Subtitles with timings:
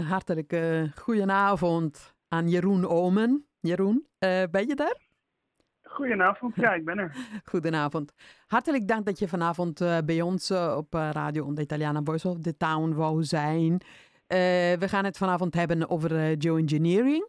[0.00, 3.46] hartelijk uh, goedenavond aan Jeroen Omen.
[3.60, 4.96] Jeroen, uh, ben je daar?
[5.82, 7.16] Goedenavond, ja, ik ben er.
[7.50, 8.12] Goedenavond.
[8.46, 12.56] Hartelijk dank dat je vanavond uh, bij ons op Radio Onda Italiana Voice of the
[12.56, 13.80] Town wou zijn.
[14.78, 17.28] we gaan het vanavond hebben over geoengineering.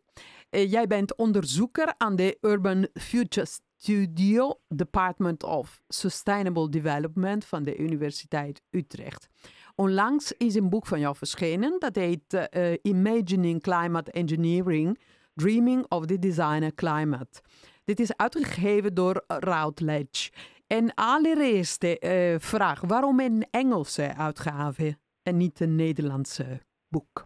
[0.50, 8.62] jij bent onderzoeker aan de Urban Future Studio Department of Sustainable Development van de Universiteit
[8.70, 9.30] Utrecht.
[9.76, 15.00] Onlangs is een boek van jou verschenen, dat heet uh, Imagining Climate Engineering,
[15.34, 17.42] Dreaming of the Designer Climate.
[17.84, 20.32] Dit is uitgegeven door Routledge.
[20.68, 27.24] En allereerst uh, vraag, waarom een Engelse uitgave en niet een Nederlandse boek?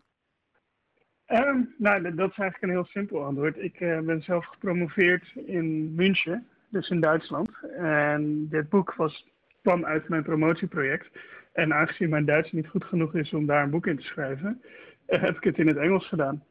[1.27, 3.57] Um, nou, dat is eigenlijk een heel simpel antwoord.
[3.57, 7.49] Ik uh, ben zelf gepromoveerd in München, dus in Duitsland.
[7.77, 9.25] En dit boek was,
[9.61, 11.07] kwam uit mijn promotieproject.
[11.57, 14.61] En aangezien mijn Duits niet goed genoeg is om daar een boek in te schrijven,
[15.07, 16.43] uh, heb ik het in het Engels gedaan.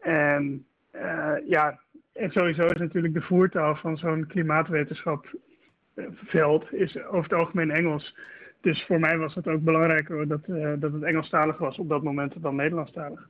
[0.00, 1.80] En uh, ja,
[2.12, 8.16] en sowieso is natuurlijk de voertaal van zo'n klimaatwetenschapveld is over het algemeen Engels.
[8.60, 12.02] Dus voor mij was het ook belangrijker dat, uh, dat het Engelstalig was op dat
[12.02, 13.28] moment dan Nederlandstalig.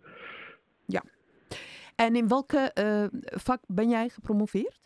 [0.87, 1.03] Ja.
[1.97, 2.73] En in welke
[3.23, 4.81] vak ben jij gepromoveerd?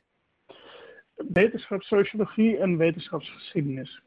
[1.15, 4.03] Wetenschapssociologie en wetenschapsgeschiedenis.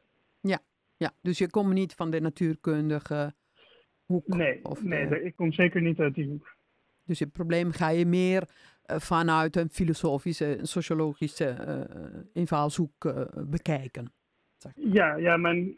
[1.04, 3.34] Ja, dus je komt niet van de natuurkundige
[4.04, 4.26] hoek?
[4.26, 6.56] Nee, of nee ik kom zeker niet uit die hoek.
[7.04, 13.22] Dus het probleem ga je meer uh, vanuit een filosofische, een sociologische uh, invalshoek uh,
[13.36, 14.12] bekijken?
[14.74, 15.76] Ja, ja, mijn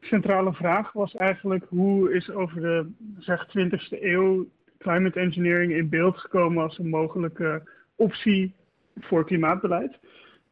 [0.00, 4.46] centrale vraag was eigenlijk hoe is over de zeg 20e eeuw
[4.78, 7.62] climate engineering in beeld gekomen als een mogelijke
[7.96, 8.54] optie
[8.96, 9.98] voor klimaatbeleid?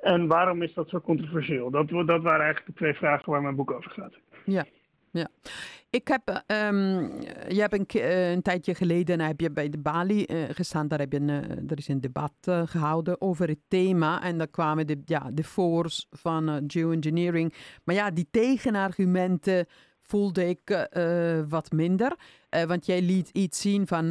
[0.05, 1.70] En waarom is dat zo controversieel?
[1.70, 4.14] Dat, dat waren eigenlijk de twee vragen waar mijn boek over gaat.
[4.44, 4.64] Ja,
[5.10, 5.28] ja.
[5.91, 7.10] Ik heb, um,
[7.48, 10.88] je hebt een, uh, een, tijdje geleden heb je bij de Bali uh, gestaan.
[10.88, 11.28] Daar, heb je een,
[11.69, 14.22] er is een debat gehouden over het thema.
[14.22, 17.54] En daar kwamen de, ja, de force van geoengineering.
[17.84, 19.66] Maar ja, die tegenargumenten
[20.06, 22.16] voelde ik uh, wat minder.
[22.50, 24.09] Uh, want jij liet iets zien van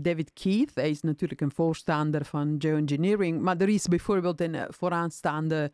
[0.00, 0.74] David Keith.
[0.74, 3.40] Hij is natuurlijk een voorstander van geoengineering.
[3.40, 5.72] Maar er is bijvoorbeeld een vooraanstaande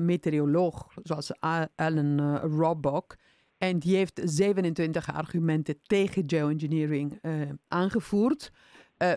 [0.00, 1.40] meteoroloog, zoals
[1.74, 3.16] Alan Robock.
[3.58, 7.20] En die heeft 27 argumenten tegen geoengineering
[7.68, 8.52] aangevoerd.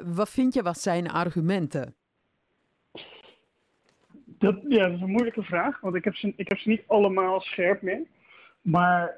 [0.03, 1.95] wat vind je wat zijn argumenten?
[4.39, 6.83] Dat, ja, dat is een moeilijke vraag, want ik heb ze, ik heb ze niet
[6.87, 8.01] allemaal scherp meer.
[8.61, 9.17] Maar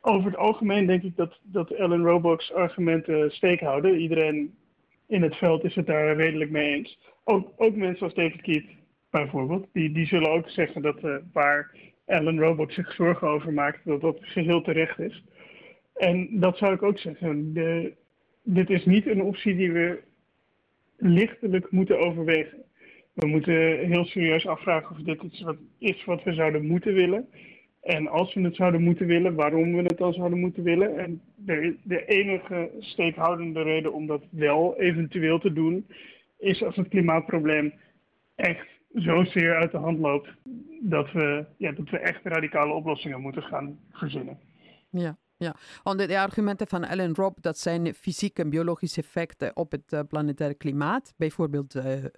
[0.00, 4.00] over het algemeen denk ik dat, dat Ellen Robock's argumenten steek houden.
[4.00, 4.54] Iedereen
[5.06, 6.98] in het veld is het daar redelijk mee eens.
[7.24, 8.66] Ook, ook mensen als David Keith
[9.10, 11.74] bijvoorbeeld, die, die zullen ook zeggen dat uh, waar
[12.06, 15.24] Ellen Robock zich zorgen over maakt, dat dat geheel terecht is.
[15.94, 17.52] En dat zou ik ook zeggen.
[17.52, 17.94] De,
[18.42, 20.02] dit is niet een optie die we
[20.96, 22.58] lichtelijk moeten overwegen.
[23.12, 27.28] We moeten heel serieus afvragen of dit iets wat is wat we zouden moeten willen.
[27.80, 30.98] En als we het zouden moeten willen, waarom we het dan zouden moeten willen.
[30.98, 35.86] En de, de enige steekhoudende reden om dat wel eventueel te doen,
[36.38, 37.72] is als het klimaatprobleem
[38.34, 40.28] echt zozeer uit de hand loopt
[40.80, 44.38] dat we, ja, dat we echt radicale oplossingen moeten gaan verzinnen.
[44.90, 45.18] Ja.
[45.38, 49.92] Ja, want de argumenten van Ellen Robb, dat zijn fysieke en biologische effecten op het
[49.92, 51.14] uh, planetaire klimaat.
[51.16, 52.08] Bijvoorbeeld uh, uh,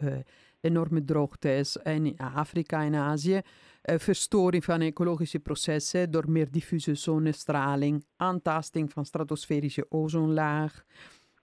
[0.60, 3.40] enorme droogtes in Afrika en Azië.
[3.82, 8.04] Verstoring van ecologische processen door meer diffuse zonnestraling.
[8.16, 10.84] Aantasting van stratosferische ozonlaag.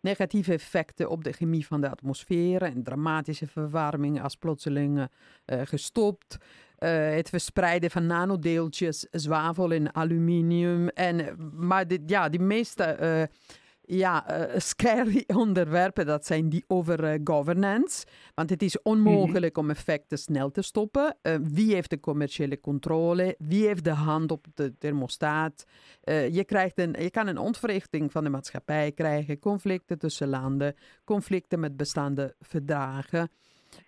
[0.01, 5.07] Negatieve effecten op de chemie van de atmosfeer en dramatische verwarming als plotseling
[5.45, 6.37] gestopt.
[6.79, 10.87] Uh, het verspreiden van nanodeeltjes, zwavel en aluminium.
[10.87, 11.35] En,
[11.67, 13.29] maar de, ja, die meeste
[13.89, 18.05] ja, uh, scary onderwerpen, dat zijn die over governance.
[18.33, 19.71] Want het is onmogelijk mm -hmm.
[19.71, 21.15] om effecten snel te stoppen.
[21.41, 23.35] wie heeft de commerciële controle?
[23.37, 25.63] Wie heeft de hand op de thermostaat?
[26.31, 31.59] je, krijgt een, je kan een ontwrichting van de maatschappij krijgen, conflicten tussen landen, conflicten
[31.59, 33.29] met bestaande verdragen.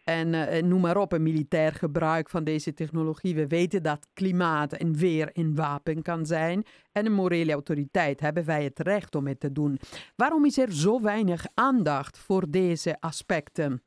[0.03, 3.35] En uh, noem maar op, een militair gebruik van deze technologie.
[3.35, 6.63] We weten dat klimaat en weer een wapen kan zijn.
[6.91, 9.79] En een morele autoriteit hebben wij het recht om het te doen.
[10.15, 13.81] Waarom is er zo weinig aandacht voor deze aspecten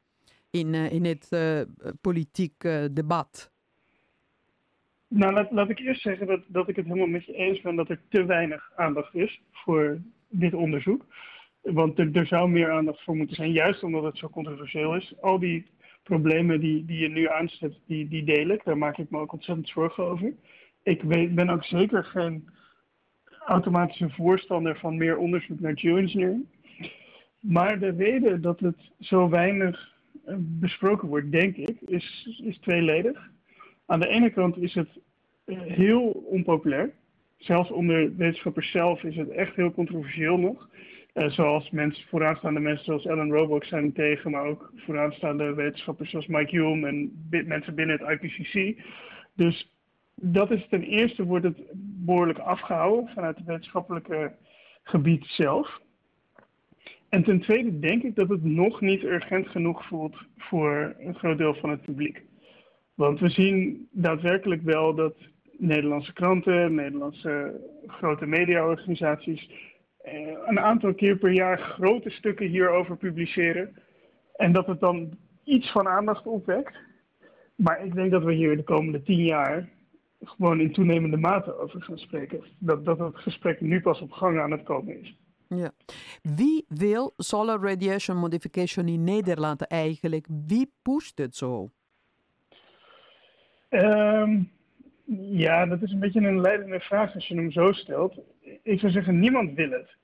[0.50, 1.28] in, uh, in het
[2.00, 2.55] politiek
[2.93, 3.52] debat?
[5.14, 7.76] Nou, laat, laat, ik eerst zeggen dat, dat ik het helemaal met je eens ben
[7.76, 11.06] dat er te weinig aandacht is voor dit onderzoek.
[11.60, 15.14] Want er, er, zou meer aandacht voor moeten zijn, juist omdat het zo controversieel is.
[15.20, 15.66] Al die
[16.02, 18.64] problemen die, die je nu aanzet, die, die deel ik.
[18.64, 20.32] Daar maak ik me ook ontzettend zorgen over.
[20.82, 22.49] Ik ben ook zeker geen
[23.46, 26.46] automatische voorstander van meer onderzoek naar geoengineering.
[27.40, 29.93] Maar de reden dat het zo weinig
[30.25, 33.31] eh, besproken wordt, denk ik, is, is tweeledig.
[33.87, 34.88] Aan de ene kant is het
[35.44, 36.93] eh, heel onpopulair.
[37.37, 40.69] Zelfs onder wetenschappers zelf is het echt heel controversieel nog.
[41.14, 46.26] Uh, zoals mensen, vooraanstaande mensen zoals Ellen Robock zijn tegen, maar ook vooraanstaande wetenschappers zoals
[46.26, 48.82] Mike Hume en mensen binnen het IPCC.
[49.34, 49.72] Dus
[50.14, 51.58] dat is ten eerste wordt het
[52.04, 54.32] behoorlijk afgehouden vanuit het wetenschappelijke
[54.82, 55.80] gebied zelf.
[57.08, 61.38] En ten tweede denk ik dat het nog niet urgent genoeg voelt voor een groot
[61.38, 62.22] deel van het publiek.
[62.94, 65.14] Want we zien daadwerkelijk wel dat
[65.58, 69.71] Nederlandse kranten, Nederlandse grote mediaorganisaties eh,
[70.46, 73.76] een aantal keer per jaar grote stukken hierover publiceren.
[74.37, 76.76] En dat het dan iets van aandacht opwekt.
[77.54, 79.69] Maar ik denk dat we hier de komende tien jaar
[80.25, 82.44] gewoon in toenemende mate over gaan spreken.
[82.58, 85.16] Dat, dat het gesprek nu pas op gang aan het komen is.
[85.49, 85.70] Ja.
[86.22, 90.26] Wie wil solar radiation modification in Nederland eigenlijk?
[90.46, 91.70] Wie pusht het zo?
[93.70, 94.50] Um,
[95.31, 98.19] ja, dat is een beetje een leidende vraag als je hem zo stelt.
[98.62, 99.96] Ik zou zeggen, niemand wil het.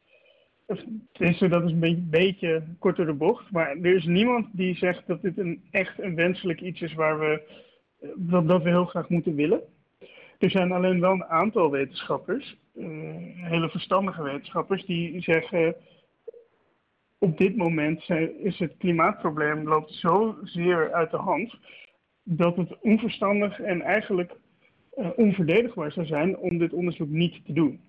[1.12, 3.50] Tenminste, dat is een beetje, beetje kort door de bocht.
[3.50, 7.18] Maar er is niemand die zegt dat dit een, echt een wenselijk iets is waar
[7.18, 7.42] we,
[8.16, 9.60] dat, dat we heel graag moeten willen.
[10.38, 12.86] Er zijn alleen wel een aantal wetenschappers, uh,
[13.34, 15.74] hele verstandige wetenschappers, die zeggen
[17.18, 18.10] op dit moment
[18.42, 21.58] is het klimaatprobleem loopt zo zeer uit de hand
[22.22, 24.34] dat het onverstandig en eigenlijk
[25.16, 27.80] onverdedigbaar zou zijn om dit onderzoek niet te doen.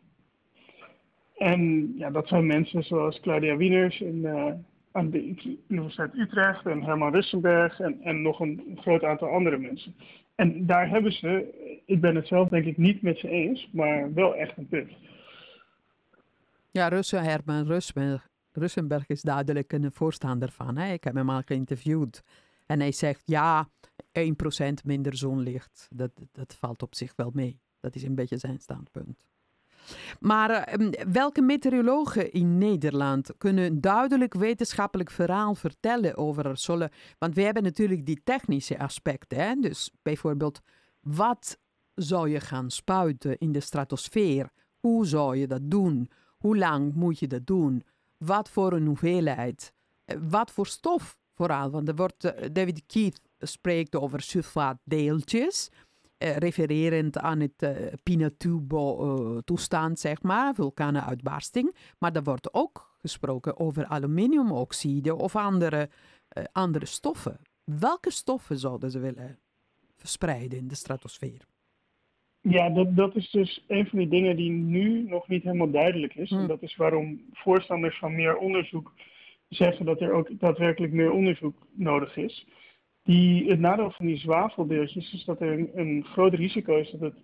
[1.38, 4.52] En ja, dat zijn mensen zoals Claudia Wieners in, uh,
[4.92, 5.36] aan de
[5.68, 9.96] Universiteit Utrecht en Herman Russenberg en, en nog een groot aantal andere mensen.
[10.36, 11.54] En daar hebben ze,
[11.86, 14.92] ik ben het zelf denk ik niet met ze eens, maar wel echt een punt.
[16.72, 20.78] Ja, Russen, Herman Russenberg, Russenberg is duidelijk een voorstander van.
[20.78, 20.94] Hè?
[20.94, 22.24] Ik heb hem al geïnterviewd.
[22.66, 23.68] En hij zegt, ja,
[24.20, 27.60] 1% minder zonlicht, dat, dat valt op zich wel mee.
[27.80, 29.26] Dat is een beetje zijn standpunt.
[30.20, 36.92] Maar uh, welke meteorologen in Nederland kunnen een duidelijk wetenschappelijk verhaal vertellen over zonne?
[37.18, 39.38] Want we hebben natuurlijk die technische aspecten.
[39.38, 39.56] Hè?
[39.56, 40.62] Dus bijvoorbeeld,
[41.00, 41.60] wat
[41.96, 44.50] zou je gaan spuiten in de stratosfeer?
[44.80, 46.10] Hoe zou je dat doen?
[46.38, 47.84] Hoe lang moet je dat doen?
[48.18, 49.74] Wat voor een hoeveelheid?
[50.06, 51.70] Eh, wat voor stof vooral?
[51.70, 55.72] Want er wordt, uh, David Keith spreekt over sulfaatdeeltjes.
[56.18, 57.70] Eh, refererend aan het uh,
[58.04, 61.76] Pinatubo-toestand, zeg maar, vulkanenuitbarsting.
[62.00, 65.90] Maar er wordt ook gesproken over aluminiumoxide of andere,
[66.52, 67.40] andere stoffen.
[67.64, 69.40] Welke stoffen zouden ze willen
[69.96, 71.48] verspreiden in de stratosfeer?
[72.42, 76.16] Ja, dat, dat is dus een van die dingen die nu nog niet helemaal duidelijk
[76.16, 76.32] is.
[76.32, 76.48] En hm.
[76.48, 78.94] dat is waarom voorstanders van meer onderzoek
[79.50, 82.46] zeggen dat er ook daadwerkelijk meer onderzoek nodig is.
[83.04, 87.00] Die, het nadeel van die zwaveldeeltjes is dat er een, een groot risico is dat
[87.00, 87.16] het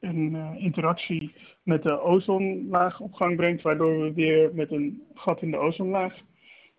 [0.00, 5.42] een uh, interactie met de ozonlaag op gang brengt, waardoor we weer met een gat
[5.42, 6.14] in de ozonlaag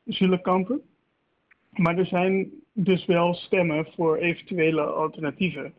[0.06, 0.82] zullen kampen.
[1.70, 5.74] Maar er zijn dus wel stemmen voor eventuele alternatieven.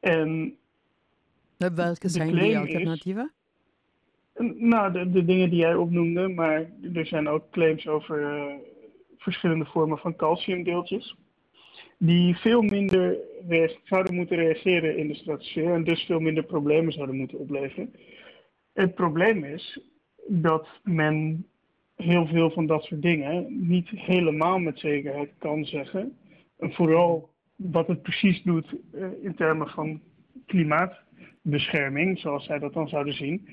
[0.00, 0.56] En
[1.56, 3.32] welke zijn die alternatieven?
[4.34, 8.54] Is, nou, de, de, dingen die jij opnoemde, maar er zijn ook claims over uh,
[9.18, 11.16] verschillende vormen van calciumdeeltjes
[12.02, 13.16] die veel minder
[13.84, 17.94] zouden moeten reageren in de stratosfeer en dus veel minder problemen zouden moeten opleveren.
[18.72, 19.80] Het probleem is
[20.26, 21.46] dat men
[21.96, 26.18] heel veel van dat soort dingen niet helemaal met zekerheid kan zeggen.
[26.58, 30.00] En vooral wat het precies doet uh, in termen van
[30.46, 33.48] klimaatbescherming, zoals zij dat dan zouden zien,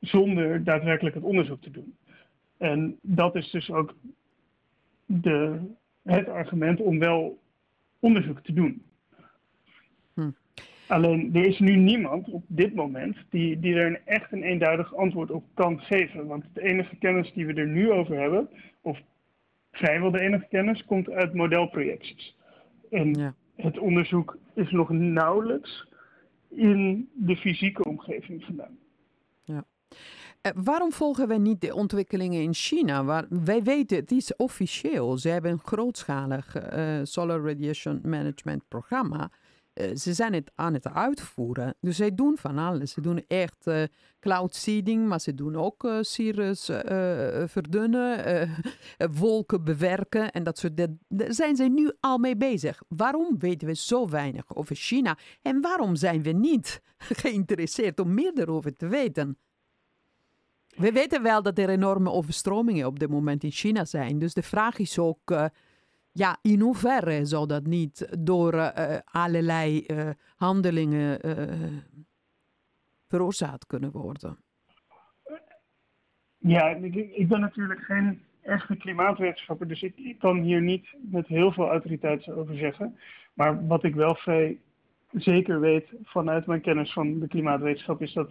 [0.00, 1.96] zonder daadwerkelijk het onderzoek te doen.
[2.58, 3.94] En dat is dus ook
[5.06, 5.60] de,
[6.02, 7.38] het argument om wel
[7.98, 8.82] onderzoek te doen.
[10.14, 10.30] Hm.
[10.86, 14.94] Alleen er is nu niemand op dit moment die, die er een echt een eenduidig
[14.94, 16.26] antwoord op kan geven.
[16.26, 18.48] Want de enige kennis die we er nu over hebben,
[18.80, 19.00] of
[19.72, 22.36] vrijwel de enige kennis, komt uit modelprojecties.
[22.90, 23.34] En ja.
[23.56, 25.86] het onderzoek is nog nauwelijks
[26.48, 28.78] in de fysieke omgeving gedaan.
[29.44, 29.64] Ja.
[30.42, 33.04] Uh, waarom volgen wij niet de ontwikkelingen in China?
[33.04, 35.18] Waar, wij weten, het is officieel.
[35.18, 39.30] Ze hebben een grootschalig uh, solar radiation management programma.
[39.74, 41.74] Uh, ze zijn het aan het uitvoeren.
[41.80, 42.92] Dus zij doen van alles.
[42.92, 43.70] Ze doen echt
[44.20, 46.64] cloud seeding, maar ze doen ook cirrus
[47.46, 48.48] verdunnen,
[49.18, 51.00] wolken bewerken en dat soort dingen.
[51.08, 52.82] Daar zijn ze nu al mee bezig.
[52.88, 55.18] Waarom weten we zo weinig over China?
[55.42, 56.82] En waarom zijn we niet
[57.22, 59.38] geïnteresseerd om meer erover te weten?
[60.78, 64.18] We weten wel dat er enorme overstromingen op dit moment in China zijn.
[64.18, 65.44] Dus de vraag is ook, uh,
[66.12, 71.20] ja, in hoeverre zou dat niet door uh, allerlei uh, handelingen
[73.08, 74.38] veroorzaakt kunnen worden?
[76.38, 81.26] Ja, ik, ik, ben natuurlijk geen echte klimaatwetenschapper, dus ik, ik, kan hier niet met
[81.26, 82.98] heel veel autoriteit over zeggen.
[83.34, 84.58] Maar wat ik wel vrij
[85.12, 88.30] zeker weet vanuit mijn kennis van de klimaatwetenschap is dat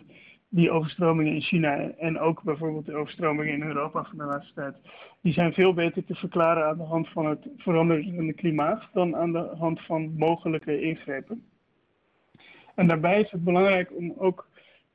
[0.50, 4.75] die overstromingen in China en ook bijvoorbeeld de overstromingen in Europa van de laatste tijd,
[5.22, 9.32] die zijn veel beter te verklaren aan de hand van het veranderende klimaat dan aan
[9.32, 11.46] de hand van mogelijke ingrepen.
[12.75, 14.48] En daarbij is het belangrijk om ook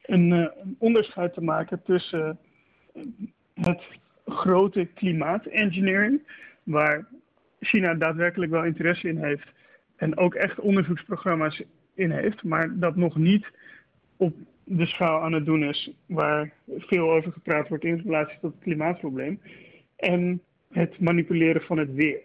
[0.02, 2.38] een, uh, een onderscheid te maken tussen
[2.94, 3.02] uh,
[3.54, 3.82] het
[4.26, 6.22] grote klimaatengineering,
[6.62, 7.08] waar
[7.60, 9.52] China daadwerkelijk wel interesse in heeft
[9.96, 11.62] en ook echt onderzoeksprogramma's
[11.94, 13.50] in heeft, maar dat nog niet
[14.16, 18.52] op de schaal aan het doen is waar veel over gepraat wordt in relatie tot
[18.52, 19.40] het klimaatprobleem.
[19.96, 20.42] En
[20.72, 22.20] het manipuleren van het weer.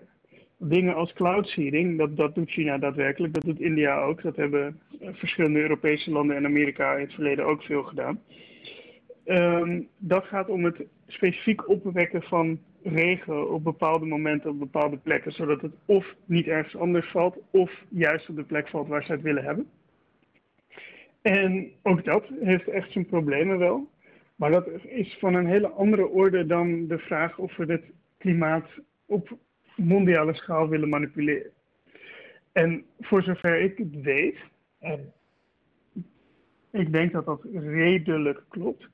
[0.57, 4.21] Dingen als cloud seeding, dat, dat doet China daadwerkelijk, dat doet India ook.
[4.21, 4.79] Dat hebben
[5.11, 8.21] verschillende Europese landen en Amerika in het verleden ook veel gedaan.
[9.25, 15.31] Um, dat gaat om het specifiek opwekken van regen op bepaalde momenten op bepaalde plekken,
[15.31, 19.11] zodat het of niet ergens anders valt, of juist op de plek valt waar ze
[19.11, 19.67] het willen hebben.
[21.27, 23.89] En ook dat heeft echt zijn problemen wel.
[24.35, 27.83] Maar dat is van een hele andere orde dan de vraag of we het
[28.17, 28.65] klimaat
[29.05, 29.37] op
[29.75, 31.51] mondiale schaal willen manipuleren.
[32.51, 34.37] En voor zover ik het weet,
[34.79, 35.13] en
[36.71, 38.87] ik denk dat dat redelijk klopt,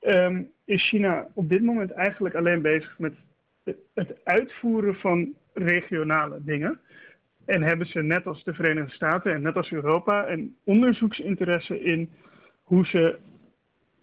[0.00, 3.14] um, is China op dit moment eigenlijk alleen bezig met
[3.94, 6.80] het uitvoeren van regionale dingen.
[7.50, 12.10] En hebben ze net als de Verenigde Staten en net als Europa een onderzoeksinteresse in
[12.62, 13.18] hoe ze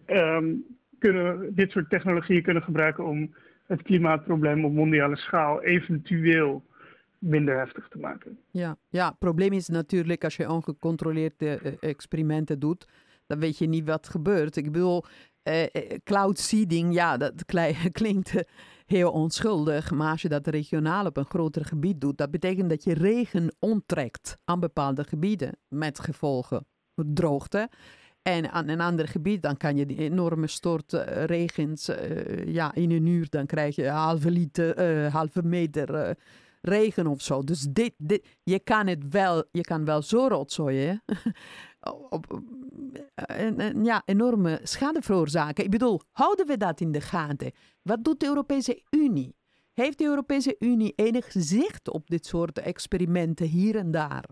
[0.06, 0.64] um,
[0.98, 3.34] kunnen, dit soort technologieën kunnen gebruiken om
[3.66, 6.62] het klimaatprobleem op mondiale schaal eventueel
[7.18, 8.38] minder heftig te maken.
[8.50, 12.88] Ja, ja het probleem is natuurlijk als je ongecontroleerde uh, experimenten doet,
[13.26, 14.56] dan weet je niet wat gebeurt.
[14.56, 15.04] Ik bedoel,
[15.44, 15.62] uh,
[16.04, 17.44] cloud seeding, ja, dat
[17.92, 18.34] klinkt
[18.88, 19.90] heel onschuldig.
[19.90, 23.54] Maar als je dat regionaal op een groter gebied doet, dat betekent dat je regen
[23.58, 25.58] onttrekt aan bepaalde gebieden.
[25.68, 27.68] Met gevolgen droogte.
[28.22, 33.06] En aan een ander gebied, dan kan je die enorme stortregens, uh, ja, in een
[33.06, 36.16] uur, dan krijg je halve liter, uh, halve meter
[36.60, 37.42] regen of zo.
[37.42, 41.02] Dus dit, dit, je kan het wel, je kan wel zo rotzooien,
[42.10, 42.42] op,
[43.14, 45.64] en, ja, enorme schade veroorzaken.
[45.64, 47.52] Ik bedoel, houden we dat in de gaten?
[47.82, 49.36] Wat doet de Europese Unie?
[49.72, 54.24] Heeft de Europese Unie enig zicht op dit soort experimenten hier en daar?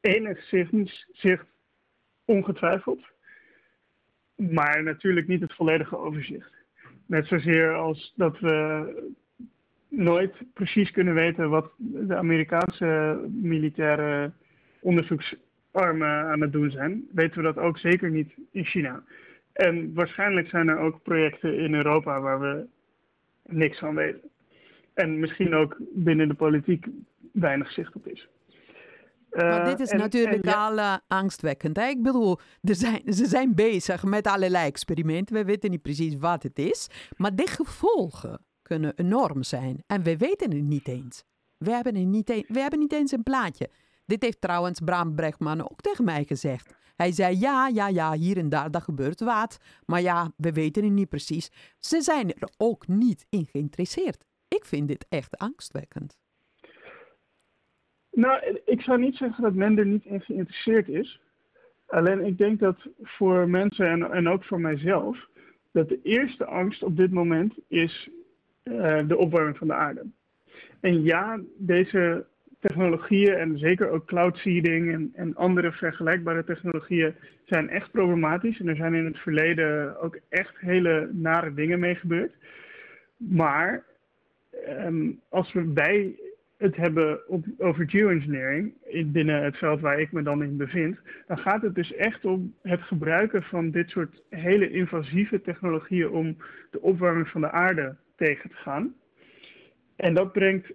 [0.00, 0.48] Enig
[1.12, 1.46] zicht
[2.24, 3.00] ongetwijfeld.
[4.34, 6.52] Maar natuurlijk niet het volledige overzicht.
[7.06, 9.12] Net zozeer als dat we
[9.88, 14.32] nooit precies kunnen weten wat de Amerikaanse militaire
[14.80, 19.02] onderzoeksarmen aan het doen zijn, weten we dat ook zeker niet in China.
[19.52, 22.66] En waarschijnlijk zijn er ook projecten in Europa waar we
[23.46, 24.30] niks van weten.
[24.94, 26.86] En misschien ook binnen de politiek
[27.32, 28.28] weinig zicht op is.
[29.30, 31.76] Maar dit is eh, natuurlijk al uh, angstwekkend.
[31.76, 31.86] Hè?
[31.86, 35.34] Ik bedoel, er zijn, ze zijn bezig met allerlei experimenten.
[35.34, 36.88] We weten niet precies wat het is.
[37.16, 39.82] Maar de gevolgen kunnen enorm zijn.
[39.86, 41.24] En we weten het niet eens.
[41.56, 43.68] We hebben, het niet, een, we hebben niet eens een plaatje.
[44.06, 46.76] Dit heeft trouwens Bram Brechtman ook tegen mij gezegd.
[46.96, 49.58] Hij zei ja, ja, ja, hier en daar, dat gebeurt wat.
[49.86, 51.50] Maar ja, we weten het niet precies.
[51.78, 54.24] Ze zijn er ook niet in geïnteresseerd.
[54.48, 56.18] Ik vind dit echt angstwekkend.
[58.10, 61.20] Nou, ik zou niet zeggen dat men er niet in geïnteresseerd is.
[61.86, 65.28] Alleen ik denk dat voor mensen en, en ook voor mijzelf,
[65.72, 68.10] dat de eerste angst op dit moment is
[69.06, 70.06] de opwarming van de aarde.
[70.80, 72.26] En ja, deze
[72.60, 78.60] technologieën en zeker ook cloud seeding en, en andere vergelijkbare technologieën zijn echt problematisch.
[78.60, 82.32] En er zijn in het verleden ook echt hele nare dingen mee gebeurd.
[83.16, 83.84] Maar
[84.68, 86.14] um, als we bij
[86.56, 88.72] het hebben op, over geoengineering
[89.06, 92.54] binnen het veld waar ik me dan in bevind, dan gaat het dus echt om
[92.62, 96.36] het gebruiken van dit soort hele invasieve technologieën om
[96.70, 98.94] de opwarming van de aarde tegen te gaan.
[99.96, 100.72] En dat brengt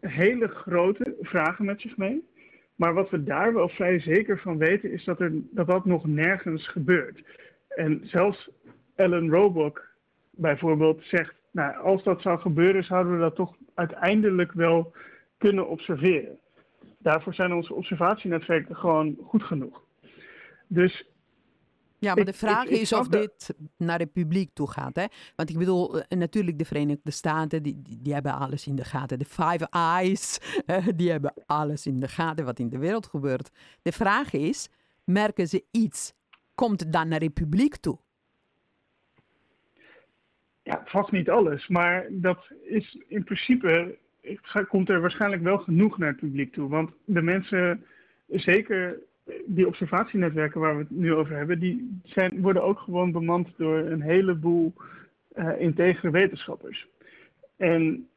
[0.00, 2.28] hele grote vragen met zich mee.
[2.74, 6.06] Maar wat we daar wel vrij zeker van weten, is dat er, dat, dat nog
[6.06, 7.22] nergens gebeurt.
[7.68, 8.50] En zelfs
[8.94, 9.88] Ellen Robock
[10.30, 14.92] bijvoorbeeld zegt, nou, als dat zou gebeuren, zouden we dat toch uiteindelijk wel
[15.38, 16.38] kunnen observeren.
[16.98, 19.82] Daarvoor zijn onze observatienetwerken gewoon goed genoeg.
[20.66, 21.13] Dus
[22.04, 24.96] Ja, maar de vraag is of dit naar het publiek toe gaat.
[24.96, 25.04] Hè?
[25.36, 29.18] Want ik bedoel, eh, natuurlijk de Verenigde Staten, die, die, hebben alles in de gaten.
[29.18, 30.38] De Five Eyes,
[30.96, 33.50] die hebben alles in de gaten wat in de wereld gebeurt.
[33.82, 34.68] De vraag is,
[35.04, 36.14] merken ze iets?
[36.54, 37.98] Komt het dan naar het publiek toe?
[40.62, 41.68] Ja, vast niet alles.
[41.68, 43.98] Maar dat is in principe,
[44.68, 46.68] komt er waarschijnlijk wel genoeg naar het publiek toe.
[46.68, 47.84] Want de mensen,
[48.28, 48.98] zeker
[49.46, 53.78] die observatienetwerken waar we het nu over hebben, die zijn, worden ook gewoon bemand door
[53.78, 54.72] een heleboel
[55.36, 56.88] uh, wetenschappers.
[57.56, 58.08] En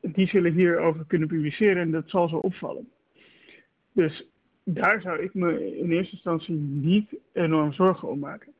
[0.00, 2.88] die zullen hierover kunnen publiceren en dat zal zo opvallen.
[3.92, 4.26] Dus
[4.64, 8.52] daar zou ik me in eerste instantie niet enorm zorgen om maken.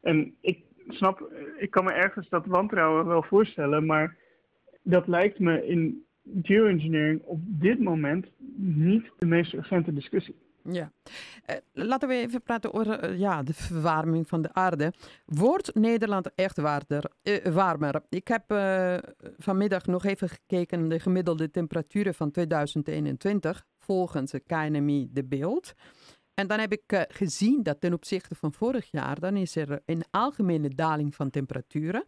[0.00, 4.16] En ik snap, ik kan me ergens dat wantrouwen wel voorstellen, maar
[4.82, 6.04] dat lijkt me in
[6.42, 8.26] geoengineering op dit moment
[8.56, 10.34] niet de meest urgente discussie.
[10.70, 10.92] Ja,
[11.50, 14.92] uh, laten we even praten over uh, ja, de verwarming van de aarde.
[15.24, 16.78] Wordt Nederland echt uh,
[17.44, 18.02] warmer?
[18.08, 18.44] Ik heb
[19.38, 25.74] vanmiddag nog even gekeken naar de gemiddelde temperaturen van 2021 volgens de KNMI De Beeld.
[26.34, 30.04] En dan heb ik gezien dat ten opzichte van vorig jaar, dan is er een
[30.10, 32.04] algemene daling van temperaturen.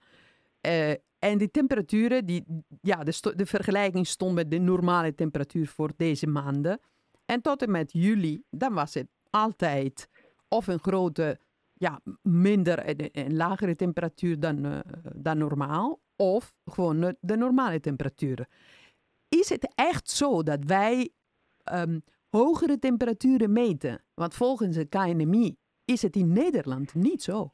[1.19, 2.45] en die temperaturen, die,
[2.81, 6.81] ja, de, de vergelijking stond met de normale temperatuur voor deze maanden.
[7.31, 10.09] En tot en met juli, dan was het altijd
[10.49, 11.39] of een grote,
[11.75, 14.79] ja, minder en, lagere temperatuur dan, uh,
[15.15, 18.49] dan normaal, of gewoon de normale temperaturen.
[19.29, 21.11] Is het echt zo dat wij
[21.73, 24.03] um, hogere temperaturen meten?
[24.15, 27.53] Want volgens de KNMI is het in Nederland niet zo.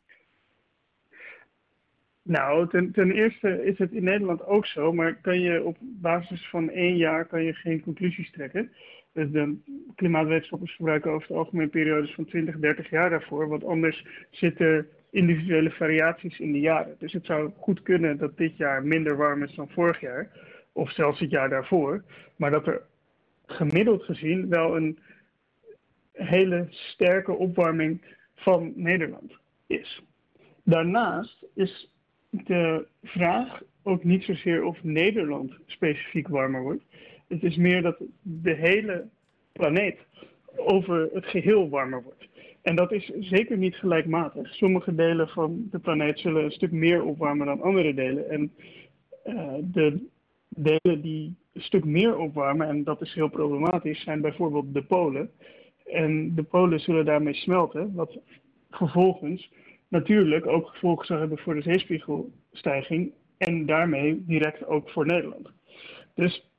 [2.22, 6.48] Nou, ten, ten, eerste is het in Nederland ook zo, maar kan je op basis
[6.48, 8.72] van één jaar kan je geen conclusies trekken.
[9.14, 9.56] Dus de
[9.94, 13.48] klimaatwetenschappers gebruiken over het algemeen periodes van 20, 30 jaar daarvoor.
[13.48, 16.96] Want anders zitten individuele variaties in de jaren.
[16.98, 20.30] Dus het zou goed kunnen dat dit jaar minder warm is dan vorig jaar.
[20.72, 22.04] Of zelfs het jaar daarvoor.
[22.36, 22.82] Maar dat er
[23.46, 24.98] gemiddeld gezien wel een
[26.12, 28.02] hele sterke opwarming
[28.34, 29.32] van Nederland
[29.66, 30.02] is.
[30.64, 31.90] Daarnaast is
[32.30, 36.84] de vraag ook niet zozeer of Nederland specifiek warmer wordt.
[37.28, 39.08] Het is meer dat de hele
[39.52, 39.98] planeet
[40.56, 42.28] over het geheel warmer wordt.
[42.62, 44.54] En dat is zeker niet gelijkmatig.
[44.54, 48.30] Sommige delen van de planeet zullen een stuk meer opwarmen dan andere delen.
[48.30, 48.52] En
[49.26, 50.06] uh, de
[50.48, 55.30] delen die een stuk meer opwarmen, en dat is heel problematisch, zijn bijvoorbeeld de polen.
[55.84, 58.18] En de polen zullen daarmee smelten, wat
[58.70, 59.50] vervolgens
[59.88, 65.48] natuurlijk ook gevolgen zou hebben voor de zeespiegelstijging en daarmee direct ook voor Nederland.
[66.14, 66.52] Dus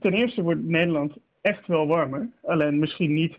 [0.00, 2.28] ten eerste wordt Nederland echt wel warmer.
[2.42, 3.36] Alleen misschien niet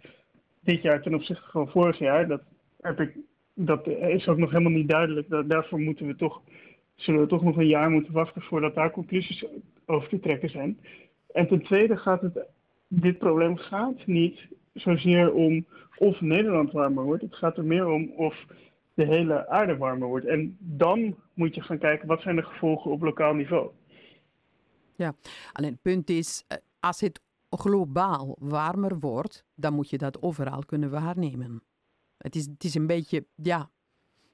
[0.60, 2.28] dit jaar ten opzichte van vorig jaar.
[2.28, 2.42] Dat,
[2.82, 3.18] heb ik,
[3.54, 5.50] dat is ook nog helemaal niet duidelijk.
[5.50, 6.42] Daarvoor moeten we toch,
[6.96, 9.46] zullen we toch nog een jaar moeten wachten voordat daar conclusies
[9.86, 10.80] over te trekken zijn.
[11.32, 12.46] En ten tweede gaat het,
[12.88, 15.66] dit probleem gaat niet zozeer om
[15.98, 17.22] of Nederland warmer wordt.
[17.22, 18.46] Het gaat er meer om of
[18.94, 20.26] de hele aarde warmer wordt.
[20.26, 23.70] En dan moet je gaan kijken wat zijn de gevolgen op lokaal niveau.
[24.96, 25.16] Ja,
[25.54, 30.64] alleen het punt is, eh, als het globaal warmer wordt, dan moet je dat overal
[30.66, 31.64] kunnen waarnemen.
[32.18, 33.70] Het is, het is een beetje, ja,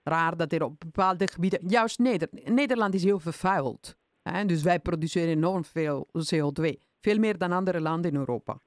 [0.03, 3.97] raar dat er op bepaalde gebieden, juist Neder, Nederland is heel vervuild.
[4.21, 4.45] Hè?
[4.45, 8.59] Dus wij produceren enorm veel CO2, veel meer dan andere landen in Europa.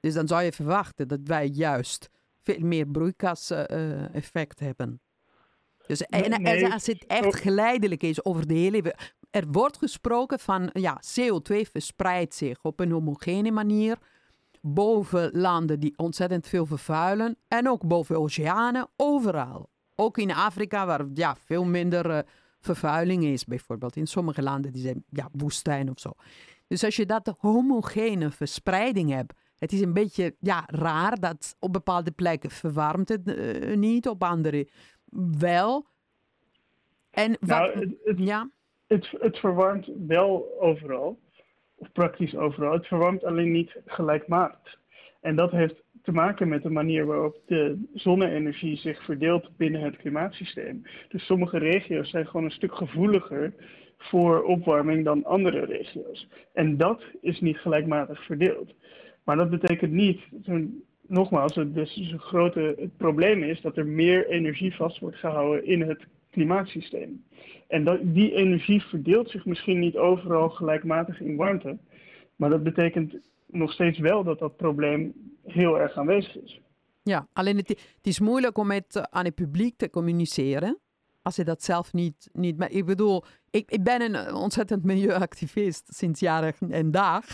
[0.00, 2.10] Dus dan zou je verwachten dat wij juist
[2.42, 5.00] veel meer broeikaseffect uh, hebben.
[5.86, 8.94] Dus en, als het echt geleidelijk is over de hele
[9.30, 13.98] er wordt gesproken van ja, CO2 verspreidt zich op een homogene manier
[14.60, 19.68] boven landen die ontzettend veel vervuilen en ook boven oceanen, overal.
[19.94, 22.18] Ook in Afrika, waar ja, veel minder uh,
[22.60, 23.96] vervuiling is, bijvoorbeeld.
[23.96, 26.12] In sommige landen die zijn ja, woestijn of zo.
[26.66, 31.72] Dus als je dat homogene verspreiding hebt, het is een beetje ja, raar dat op
[31.72, 34.68] bepaalde plekken verwarmt het uh, niet, op andere
[35.38, 35.86] wel.
[37.10, 38.50] En wat, nou, ja?
[38.88, 41.18] Het, verwarmt wel overal,
[41.74, 42.72] of praktisch overal.
[42.72, 44.78] Het verwarmt alleen niet gelijkmatig.
[45.20, 49.96] En dat heeft te maken met de manier waarop de zonne-energie zich verdeelt binnen het
[49.96, 50.82] klimaatsysteem.
[51.08, 53.54] Dus sommige regio's zijn gewoon een stuk gevoeliger
[53.98, 56.28] voor opwarming dan andere regio's.
[56.52, 58.74] En dat is niet gelijkmatig verdeeld.
[59.24, 60.20] Maar dat betekent niet,
[61.06, 65.80] nogmaals, dus een grote, het probleem is dat er meer energie vast wordt gehouden in
[65.80, 67.24] het klimaatsysteem.
[67.68, 71.78] En dat, die energie verdeelt zich misschien niet overal gelijkmatig in warmte.
[72.36, 75.12] Maar dat betekent nog steeds wel dat dat probleem
[75.46, 76.60] heel erg aanwezig is.
[77.02, 80.78] Ja, alleen het, is moeilijk om het aan het publiek te communiceren
[81.22, 82.28] als je dat zelf niet...
[82.32, 87.24] niet ik bedoel, ik, ik ben een ontzettend milieuactivist sinds jaren en dag.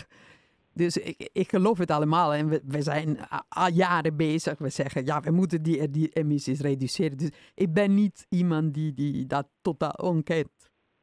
[0.75, 0.97] Dus
[1.31, 2.33] ik, geloof het allemaal.
[2.33, 4.57] En we, zijn al jaren bezig.
[4.57, 7.17] We zeggen, ja, we moeten die, die emissies reduceren.
[7.17, 10.49] Dus ik ben niet iemand die, die dat totaal ontkent.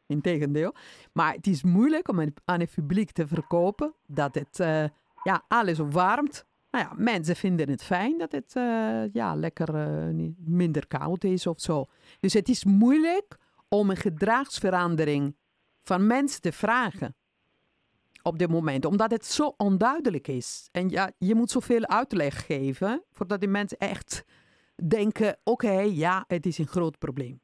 [0.06, 0.74] Integendeel.
[1.12, 4.84] Maar het is moeilijk om aan het publiek te verkopen dat het uh,
[5.22, 6.46] ja, alles opwarmt.
[6.70, 9.74] Nou ja, mensen vinden het fijn dat het uh, ja, lekker
[10.14, 11.86] uh, minder koud is of zo.
[12.20, 13.36] Dus het is moeilijk
[13.68, 15.36] om een gedragsverandering
[15.82, 17.14] van mensen te vragen
[18.22, 20.68] op dit moment, omdat het zo onduidelijk is.
[20.72, 24.24] En ja, je moet zoveel uitleg geven voordat die mensen echt
[24.88, 27.40] denken: oké, ja, het is een groot probleem.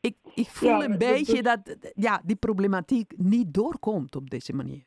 [0.00, 4.84] Ik, ik voel een beetje dat, ja, die problematiek niet doorkomt op deze manier.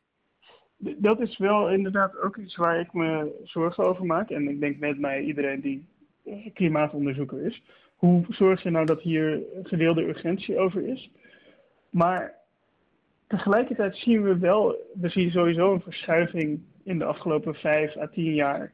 [0.78, 4.30] Dat is wel inderdaad ook iets waar ik me zorgen over maak.
[4.30, 5.88] En ik denk met mij iedereen die
[6.54, 7.63] klimaatonderzoeker is.
[7.95, 11.12] Hoe zorg je nou dat hier gedeelde urgentie over is?
[11.89, 12.34] Maar
[13.28, 18.34] tegelijkertijd zien we wel, we zien sowieso een verschuiving in de afgelopen vijf à tien
[18.34, 18.74] jaar.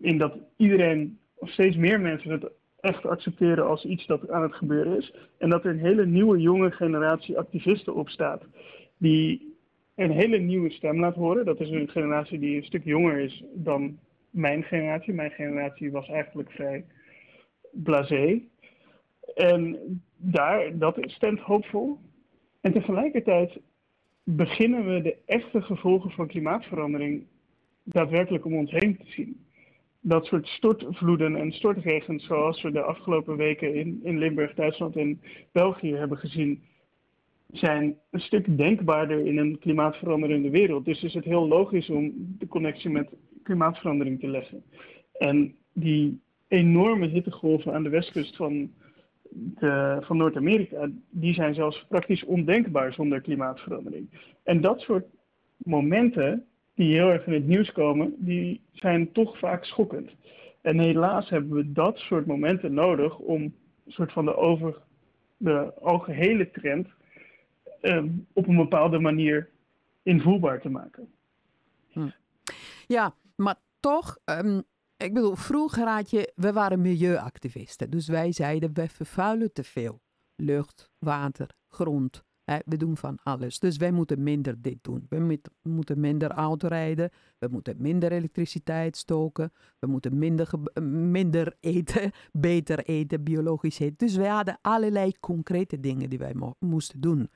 [0.00, 4.54] In dat iedereen, of steeds meer mensen het echt accepteren als iets dat aan het
[4.54, 5.14] gebeuren is.
[5.38, 8.42] En dat er een hele nieuwe jonge generatie activisten opstaat.
[8.96, 9.56] Die
[9.94, 11.44] een hele nieuwe stem laat horen.
[11.44, 13.98] Dat is een generatie die een stuk jonger is dan
[14.30, 15.14] mijn generatie.
[15.14, 16.84] Mijn generatie was eigenlijk vrij
[17.70, 18.40] blasé.
[19.34, 19.78] En
[20.16, 21.98] daar, dat stemt hoopvol.
[22.60, 23.60] En tegelijkertijd
[24.24, 27.26] beginnen we de echte gevolgen van klimaatverandering
[27.82, 29.46] daadwerkelijk om ons heen te zien.
[30.00, 35.20] Dat soort stortvloeden en stortregens zoals we de afgelopen weken in, in Limburg, Duitsland en
[35.52, 36.62] België hebben gezien,
[37.52, 40.84] zijn een stuk denkbaarder in een klimaatveranderende wereld.
[40.84, 43.10] Dus is het heel logisch om de connectie met
[43.42, 44.62] klimaatverandering te leggen.
[45.12, 48.70] En die enorme hittegolven aan de westkust van
[49.30, 54.10] de, van Noord-Amerika, die zijn zelfs praktisch ondenkbaar zonder klimaatverandering.
[54.42, 55.06] En dat soort
[55.56, 60.10] momenten die heel erg in het nieuws komen, die zijn toch vaak schokkend.
[60.60, 63.54] En helaas hebben we dat soort momenten nodig om een
[63.86, 64.76] soort van de over
[65.36, 66.88] de algehele trend
[67.82, 69.48] um, op een bepaalde manier
[70.02, 71.12] invoelbaar te maken.
[71.88, 72.08] Hm.
[72.86, 74.62] Ja, maar toch, um,
[74.98, 77.90] ik bedoel, vroeger had je, we waren milieuactivisten.
[77.90, 80.00] Dus wij zeiden, we vervuilen te veel.
[80.36, 82.26] Lucht, water, grond.
[82.44, 83.58] Hè, we doen van alles.
[83.58, 85.06] Dus wij moeten minder dit doen.
[85.08, 87.10] We moeten minder auto rijden.
[87.38, 89.52] We moeten minder elektriciteit stoken.
[89.78, 90.50] We moeten minder,
[91.10, 93.96] minder eten, beter eten, biologisch eten.
[93.96, 97.30] Dus wij hadden allerlei concrete dingen die wij moesten doen.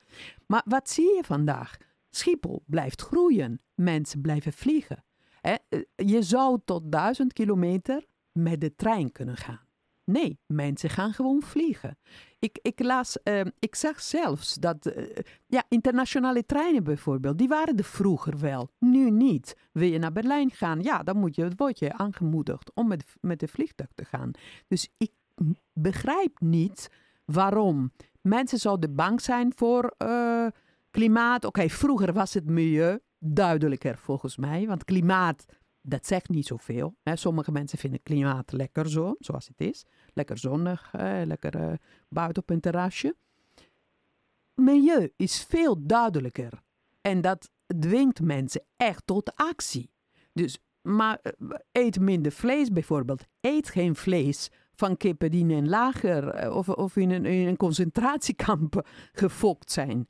[0.47, 1.77] Maar wat zie je vandaag?
[2.09, 3.61] Schiphol blijft groeien.
[3.75, 5.03] Mensen blijven vliegen.
[5.43, 5.55] Eh,
[5.95, 9.61] je zou tot duizend kilometer met de trein kunnen gaan.
[10.05, 11.97] Nee, mensen gaan gewoon vliegen.
[12.39, 15.07] Ik, ik, las, uh, ik zag zelfs dat uh,
[15.47, 19.57] ja, internationale treinen bijvoorbeeld, die waren er vroeger wel, nu niet.
[19.71, 23.39] Wil je naar Berlijn gaan, ja, dan moet je, word je aangemoedigd om met, met
[23.39, 24.31] de vliegtuig te gaan.
[24.67, 25.11] Dus ik
[25.73, 26.89] begrijp niet
[27.25, 30.47] waarom mensen zouden bang zijn voor uh,
[30.91, 31.45] klimaat.
[31.45, 34.67] Oké, vroeger was het milieu, duidelijker volgens mij.
[34.67, 35.45] Want klimaat,
[35.81, 36.95] dat zegt niet zoveel.
[37.03, 37.15] Hè.
[37.15, 39.85] Sommige mensen vinden klimaat lekker zo, zoals het is.
[40.13, 40.91] Lekker zonnig,
[41.25, 41.73] lekker uh,
[42.09, 43.15] buiten op een terrasje.
[44.55, 46.61] Milieu is veel duidelijker.
[47.01, 49.91] En dat dwingt mensen echt tot actie.
[50.33, 51.31] Dus, maar eh,
[51.71, 53.23] eet minder vlees bijvoorbeeld.
[53.41, 57.47] Eet geen vlees van kippen die in een lager eh, of, of in, een, in
[57.47, 58.87] een concentratiekamp
[59.23, 60.07] gefokt zijn.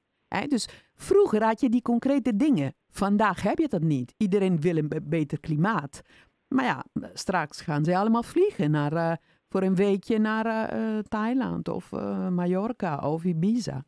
[0.48, 2.76] Dus vroeger had je die concrete dingen.
[2.94, 4.14] Vandaag heb je dat niet.
[4.18, 6.02] Iedereen wil een beter klimaat.
[6.48, 9.14] Maar ja, straks gaan ze allemaal vliegen naar, uh,
[9.50, 13.84] voor een weekje naar uh, Thailand of uh, Mallorca of Ibiza.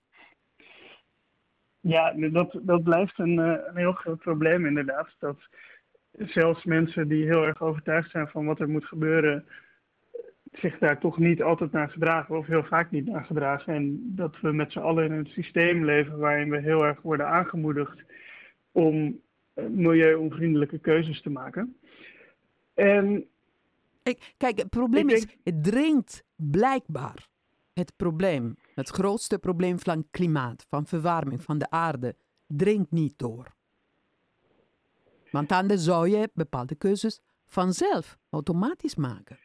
[1.80, 5.08] Ja, dat, dat blijft een, een heel groot probleem inderdaad.
[5.20, 5.38] Dat
[6.18, 9.46] zelfs mensen die heel erg overtuigd zijn van wat er moet gebeuren,
[10.52, 13.74] zich daar toch niet altijd naar gedragen, of heel vaak niet naar gedragen.
[13.74, 17.28] En dat we met z'n allen in een systeem leven waarin we heel erg worden
[17.28, 18.04] aangemoedigd
[18.76, 19.22] om
[19.54, 21.78] uh, milieuonvriendelijke keuzes te maken.
[22.74, 23.28] En
[24.04, 27.28] ik, kijk, het probleem is, het dringt blijkbaar.
[27.74, 32.16] Het probleem, het grootste probleem van klimaat, van verwarming van de aarde,
[32.48, 33.56] dringt niet door.
[35.32, 39.40] Want anders zou je bepaalde keuzes vanzelf automatisch maken.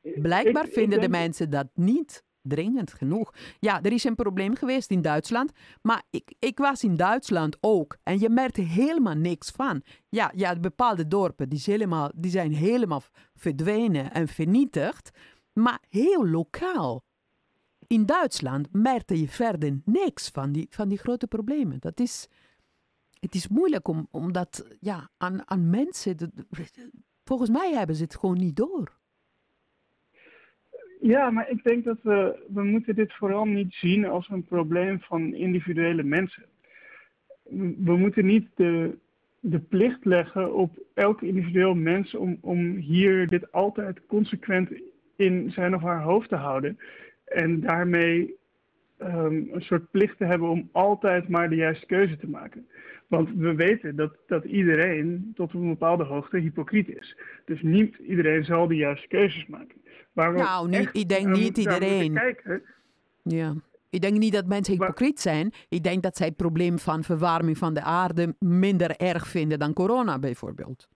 [0.00, 3.34] Blijkbaar vinden de mensen dat niet dringend genoeg.
[3.60, 5.52] Ja, er is een probleem geweest in Duitsland,
[5.82, 9.82] maar ik, ik was in Duitsland ook en je merkte helemaal niks van.
[10.08, 13.02] Ja, ja bepaalde dorpen die, helemaal, die zijn helemaal
[13.34, 15.10] verdwenen en vernietigd,
[15.52, 17.04] maar heel lokaal.
[17.86, 21.80] In Duitsland merkte je verder niks van die, van die grote problemen.
[21.80, 22.28] Dat is,
[23.20, 26.32] het is moeilijk om, om dat ja, aan, aan mensen.
[27.24, 29.00] volgens mij hebben ze het gewoon niet door.
[31.02, 35.00] Ja, maar ik denk dat we, we moeten dit vooral niet zien als een probleem
[35.00, 36.44] van individuele mensen.
[37.84, 38.98] We moeten niet de,
[39.40, 44.70] de plicht leggen op elk individueel mens om, om hier dit altijd consequent
[45.16, 46.78] in zijn of haar hoofd te houden.
[47.24, 48.34] En daarmee
[48.98, 52.66] um, een soort plicht te hebben om altijd maar de juiste keuze te maken.
[53.12, 57.16] Want we weten dat, dat iedereen tot een bepaalde hoogte hypocriet is.
[57.44, 59.76] Dus niet iedereen zal de juiste keuzes maken.
[60.14, 62.14] Nou, niet, ik denk niet iedereen.
[62.14, 62.62] Kijken,
[63.22, 63.54] ja.
[63.90, 65.52] Ik denk niet dat mensen hypocriet zijn.
[65.68, 69.72] Ik denk dat zij het probleem van verwarming van de aarde minder erg vinden dan
[69.72, 70.88] corona bijvoorbeeld.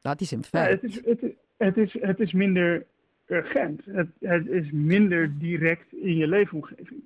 [0.00, 0.80] Dat is een feit.
[0.80, 2.86] Ja, het, is, het, het, is, het is minder
[3.26, 3.84] urgent.
[3.84, 7.04] Het, het is minder direct in je leefomgeving.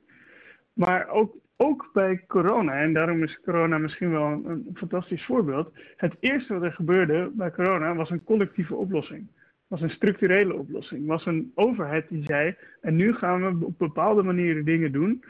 [0.72, 5.72] Maar ook, ook bij corona, en daarom is corona misschien wel een, een fantastisch voorbeeld.
[5.96, 9.28] Het eerste wat er gebeurde bij corona was een collectieve oplossing
[9.70, 11.06] was een structurele oplossing.
[11.06, 15.24] Was een overheid die zei: en nu gaan we op bepaalde manieren dingen doen.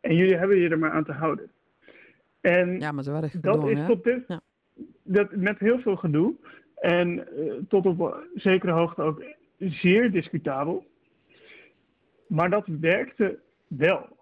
[0.00, 1.50] En jullie hebben je er maar aan te houden.
[2.40, 4.40] En ja, maar ze waren dat is tot dit, ja.
[5.02, 6.34] dat, met heel veel gedoe.
[6.74, 9.22] En uh, tot op zekere hoogte ook
[9.58, 10.86] zeer discutabel.
[12.26, 14.13] Maar dat werkte wel.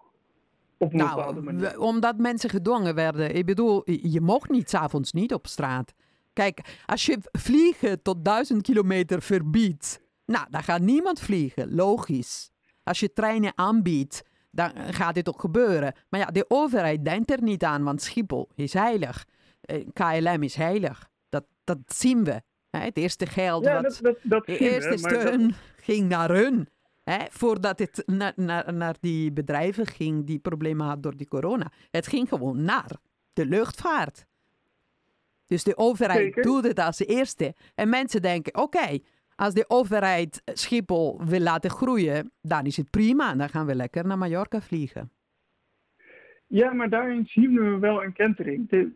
[0.83, 1.79] Op een nou, bepaalde manier.
[1.79, 3.35] Omdat mensen gedwongen werden.
[3.35, 5.93] Ik bedoel, je mocht niet s'avonds niet op straat.
[6.33, 12.49] Kijk, als je vliegen tot duizend kilometer verbiedt, nou, dan gaat niemand vliegen, logisch.
[12.83, 15.93] Als je treinen aanbiedt, dan gaat dit ook gebeuren.
[16.09, 19.25] Maar ja, de overheid denkt er niet aan, want Schiphol is heilig.
[19.61, 21.09] Eh, KLM is heilig.
[21.29, 22.41] Dat, dat zien we.
[22.69, 26.69] Het eerste geld, ja, wat, dat, dat, de eerste steun ging naar hun.
[27.03, 31.71] Hè, voordat het naar, naar, naar die bedrijven ging die problemen hadden door die corona.
[31.91, 32.91] Het ging gewoon naar
[33.33, 34.25] de luchtvaart.
[35.45, 37.55] Dus de overheid doet het als eerste.
[37.75, 38.99] En mensen denken, oké,
[39.35, 43.35] als de overheid Schiphol wil laten groeien, dan is het prima.
[43.35, 45.11] Dan gaan we lekker naar Mallorca vliegen.
[46.47, 48.69] Ja, maar daarin zien we wel een kentering.
[48.69, 48.91] De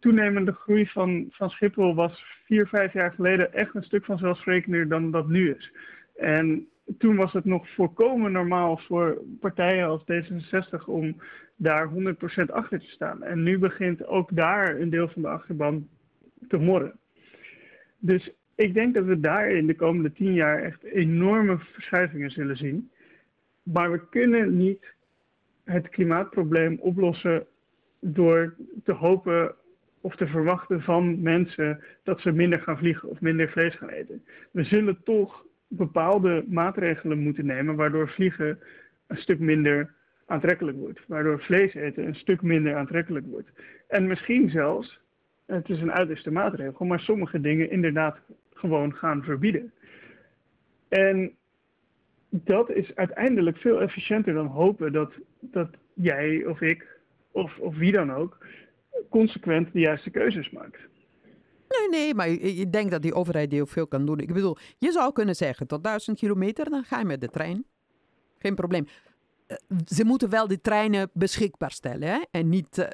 [0.00, 5.10] toenemende groei van, van Schiphol was vier, vijf jaar geleden echt een stuk vanzelfsprekender dan
[5.10, 5.72] dat nu is.
[6.16, 11.16] En toen was het nog volkomen normaal voor partijen als D66 om
[11.56, 11.94] daar 100%
[12.46, 13.22] achter te staan.
[13.22, 15.88] En nu begint ook daar een deel van de achterban
[16.48, 16.98] te morren.
[17.98, 22.56] Dus ik denk dat we daar in de komende tien jaar echt enorme verschuivingen zullen
[22.56, 22.90] zien.
[23.62, 24.94] Maar we kunnen niet
[25.64, 27.46] het klimaatprobleem oplossen
[28.00, 29.54] door te hopen
[30.00, 34.24] of te verwachten van mensen dat ze minder gaan vliegen of minder vlees gaan eten.
[34.50, 35.44] We zullen toch
[35.76, 38.58] bepaalde maatregelen moeten nemen waardoor vliegen
[39.06, 39.94] een stuk minder
[40.26, 41.00] aantrekkelijk wordt.
[41.06, 43.48] Waardoor vlees eten een stuk minder aantrekkelijk wordt.
[43.88, 45.00] En misschien zelfs,
[45.46, 48.18] het is een uiterste maatregel, maar sommige dingen inderdaad
[48.50, 49.72] gewoon gaan verbieden.
[50.88, 51.32] En
[52.28, 57.92] dat is uiteindelijk veel efficiënter dan hopen dat, dat jij of ik of, of wie
[57.92, 58.46] dan ook
[59.10, 60.78] consequent de juiste keuzes maakt.
[61.78, 64.18] Nee, nee, maar ik denk dat die overheid heel veel kan doen.
[64.18, 67.64] Ik bedoel, je zou kunnen zeggen, tot duizend kilometer, dan ga je met de trein.
[68.38, 68.86] Geen probleem.
[69.46, 69.56] Eh,
[69.86, 72.20] ze moeten wel die treinen beschikbaar stellen hè?
[72.30, 72.86] en niet uh,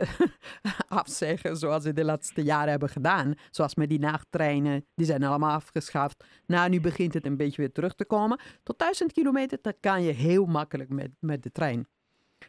[0.89, 3.35] afzeggen zoals ze de laatste jaren hebben gedaan.
[3.51, 6.25] Zoals met die nachttreinen, die zijn allemaal afgeschaft.
[6.47, 8.41] Nou, nu begint het een beetje weer terug te komen.
[8.63, 11.87] Tot duizend kilometer, dat kan je heel makkelijk met, met de trein.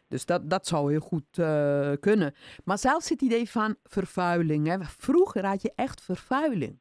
[0.08, 2.34] Dus dat, dat zou heel goed uh, kunnen.
[2.64, 4.86] Maar zelfs het idee van vervuiling.
[4.98, 6.80] Vroeger had je echt vervuiling.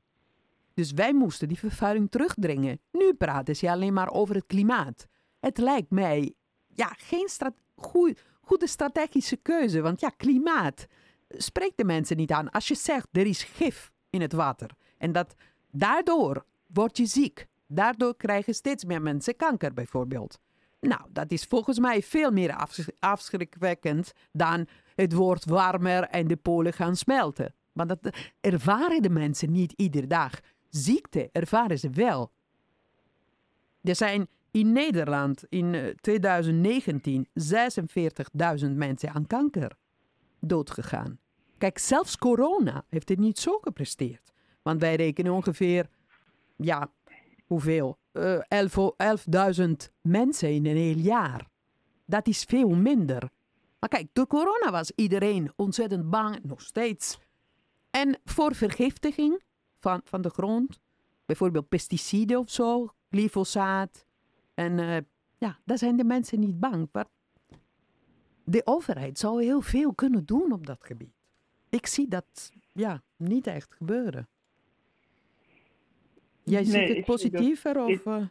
[0.75, 2.81] Dus wij moesten die vervuiling terugdringen.
[2.93, 5.07] Nu praten ze alleen maar over het klimaat.
[5.41, 6.35] Het lijkt mij
[6.67, 7.29] ja, geen
[7.77, 9.81] goed, goede strategische keuze.
[9.81, 10.87] Want ja, klimaat
[11.29, 12.51] spreekt de mensen niet aan.
[12.51, 15.35] Als je zegt er is gif in het water en dat
[15.71, 17.47] daardoor word je ziek.
[17.67, 20.41] Daardoor krijgen steeds meer mensen kanker bijvoorbeeld.
[20.81, 26.73] Nou, dat is volgens mij veel meer afschrikwekkend dan het wordt warmer en de polen
[26.73, 27.55] gaan smelten.
[27.73, 27.99] Maar dat
[28.41, 30.41] ervaren de mensen niet iedere dag.
[30.69, 32.33] Ziekte ervaren ze wel.
[33.83, 37.43] Er zijn in Nederland in 2019 eh,
[38.65, 39.77] 46.000 mensen aan kanker
[40.41, 41.19] doodgegaan.
[41.59, 44.33] Kijk, zelfs corona heeft het niet zo gepresteerd.
[44.63, 45.89] Want wij rekenen ongeveer,
[46.57, 46.91] ja,
[47.47, 47.99] hoeveel?
[48.19, 51.49] Uh, 11.000 mensen in een heel jaar.
[52.05, 53.31] Dat is veel minder.
[53.79, 57.19] Maar kijk, door corona was iedereen ontzettend bang, nog steeds.
[57.91, 59.43] En voor vergiftiging
[59.81, 60.79] van, van de grond,
[61.27, 64.07] bijvoorbeeld pesticiden of zo, glyfosaat.
[64.55, 64.97] En uh,
[65.39, 66.89] ja, daar zijn de mensen niet bang.
[66.93, 67.07] Maar
[68.45, 71.15] de overheid zou heel veel kunnen doen op dat gebied.
[71.69, 74.29] Ik zie dat ja, niet echt gebeuren.
[76.51, 77.85] Jij ziet het positiever?
[77.85, 78.23] of, uh...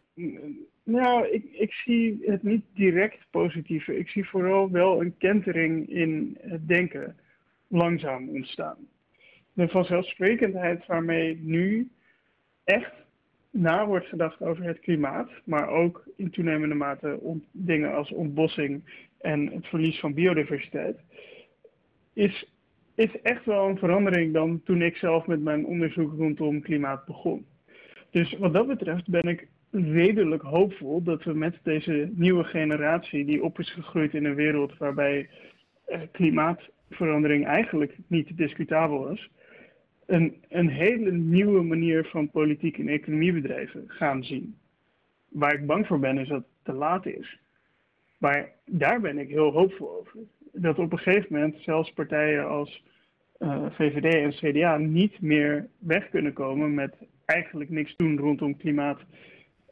[0.83, 3.97] Nou, ik, ik zie het niet direct positiever.
[3.97, 7.15] Ik zie vooral wel een kentering in het denken
[7.67, 8.77] langzaam ontstaan.
[9.53, 11.89] De vanzelfsprekendheid waarmee nu
[12.63, 12.91] echt
[13.49, 18.81] na wordt gedacht over het klimaat, maar ook in toenemende mate om dingen als ontbossing
[19.17, 20.97] en het verlies van biodiversiteit,
[22.13, 22.49] is,
[22.95, 27.45] is echt wel een verandering dan toen ik zelf met mijn onderzoek rondom klimaat begon.
[28.11, 33.43] Dus wat dat betreft ben ik redelijk hoopvol dat we met deze nieuwe generatie, die
[33.43, 35.29] op is gegroeid in een wereld waarbij
[35.85, 39.29] eh, klimaatverandering eigenlijk niet discutabel is,
[40.05, 44.57] een, een hele nieuwe manier van politiek en economie bedrijven gaan zien.
[45.29, 47.39] Waar ik bang voor ben is dat het te laat is.
[48.17, 50.19] Maar daar ben ik heel hoopvol over.
[50.51, 52.83] Dat op een gegeven moment zelfs partijen als
[53.39, 56.95] uh, eh, VVD en CDA niet meer weg kunnen komen met
[57.25, 58.99] eigenlijk niks doen rondom klimaat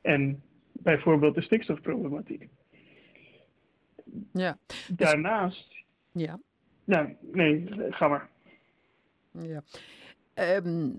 [0.02, 2.48] en bijvoorbeeld de stikstofproblematiek.
[4.32, 4.58] Ja.
[4.96, 5.84] Daarnaast.
[6.12, 6.40] Ja.
[6.84, 8.30] Nou, nee, ga maar.
[9.32, 9.64] Ja.
[10.64, 10.96] Um,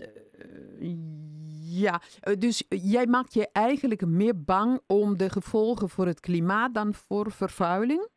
[1.69, 2.01] ja,
[2.39, 7.31] dus jij maakt je eigenlijk meer bang om de gevolgen voor het klimaat dan voor
[7.31, 8.07] vervuiling?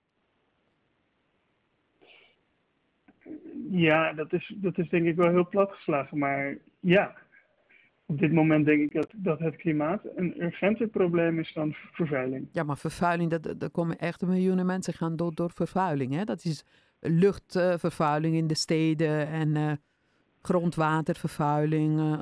[3.71, 7.17] Ja, dat is, dat is denk ik wel heel platgeslagen, maar ja
[8.11, 12.49] op dit moment denk ik dat, dat het klimaat een urgenter probleem is dan vervuiling.
[12.53, 16.15] Ja, maar vervuiling, dat, dat komen echt miljoenen mensen gaan dood door vervuiling.
[16.15, 16.25] Hè?
[16.25, 16.65] Dat is
[17.01, 19.73] luchtvervuiling in de steden en uh,
[20.43, 22.21] grondwatervervuiling, uh,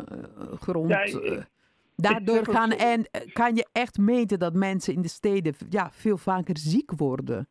[0.61, 0.91] grond...
[0.91, 1.47] Ja,
[2.01, 6.59] Daardoor gaan en kan je echt meten dat mensen in de steden ja, veel vaker
[6.59, 7.49] ziek worden.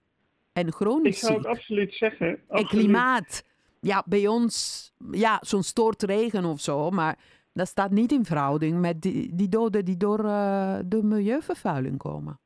[0.54, 2.40] En chronisch Ik zou het absoluut zeggen.
[2.48, 2.72] Absoluut.
[2.72, 3.44] En klimaat.
[3.88, 7.18] Ja, bij ons, ja, zo'n stortregen of zo, maar
[7.54, 12.40] dat staat niet in verhouding met die, die doden die door uh, de milieuvervuiling komen.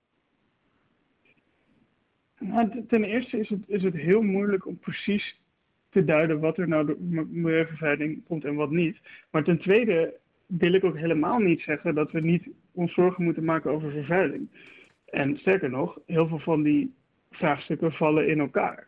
[2.40, 5.40] Nou, ten eerste is het, is het heel moeilijk om precies
[5.90, 6.98] te duiden wat er nou door
[7.30, 8.98] milieuvervuiling komt en wat niet.
[9.32, 10.14] Maar ten tweede
[10.46, 14.50] wil ik ook helemaal niet zeggen dat we niet ons zorgen moeten maken over vervuiling.
[15.06, 16.94] En sterker nog, heel veel van die
[17.32, 18.88] vraagstukken vallen in elkaar.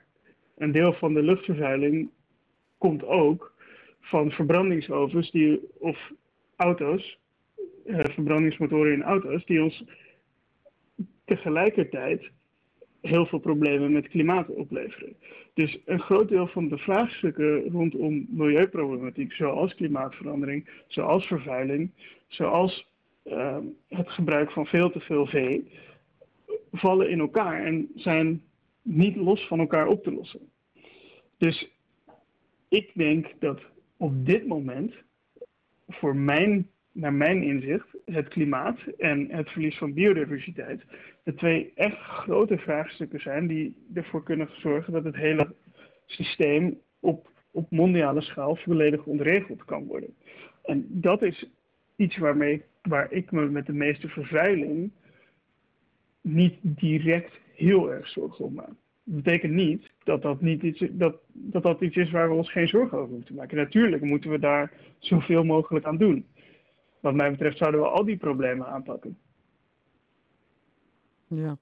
[0.57, 2.09] Een deel van de luchtvervuiling
[2.83, 3.53] komt ook
[3.99, 6.11] van verbrandingsovens die, of
[6.55, 7.17] auto's,
[7.85, 9.83] uh, verbrandingsmotoren in auto's, die ons
[11.25, 12.31] tegelijkertijd
[13.01, 15.15] heel veel problemen met klimaat opleveren.
[15.53, 21.91] Dus een groot deel van de vraagstukken rondom milieuproblematiek, zoals klimaatverandering, zoals vervuiling,
[22.27, 22.87] zoals
[23.25, 23.57] uh,
[23.89, 25.67] het gebruik van veel te veel vee,
[26.71, 28.41] vallen in elkaar en zijn
[28.81, 30.51] niet los van elkaar op te lossen.
[31.37, 31.72] Dus
[32.73, 33.61] ik denk dat
[33.97, 34.93] op dit moment,
[35.87, 40.81] voor mijn, naar mijn inzicht, het klimaat en het verlies van biodiversiteit
[41.23, 45.55] de twee echt grote vraagstukken zijn die ervoor kunnen zorgen dat het hele
[46.05, 50.15] systeem op, op mondiale schaal volledig ontregeld kan worden.
[50.63, 51.45] En dat is
[51.95, 54.91] iets waarmee, waar ik me met de meeste vervuiling
[56.21, 58.75] niet direct heel erg zorgen om maak.
[59.03, 62.67] Betekent niet dat dat, niet iets, dat, dat dat iets is waar we ons geen
[62.67, 63.57] zorgen over moeten maken.
[63.57, 66.25] Natuurlijk moeten we daar zoveel mogelijk aan doen.
[66.99, 69.17] Wat mij betreft zouden we al die problemen aanpakken.
[71.27, 71.57] Ja.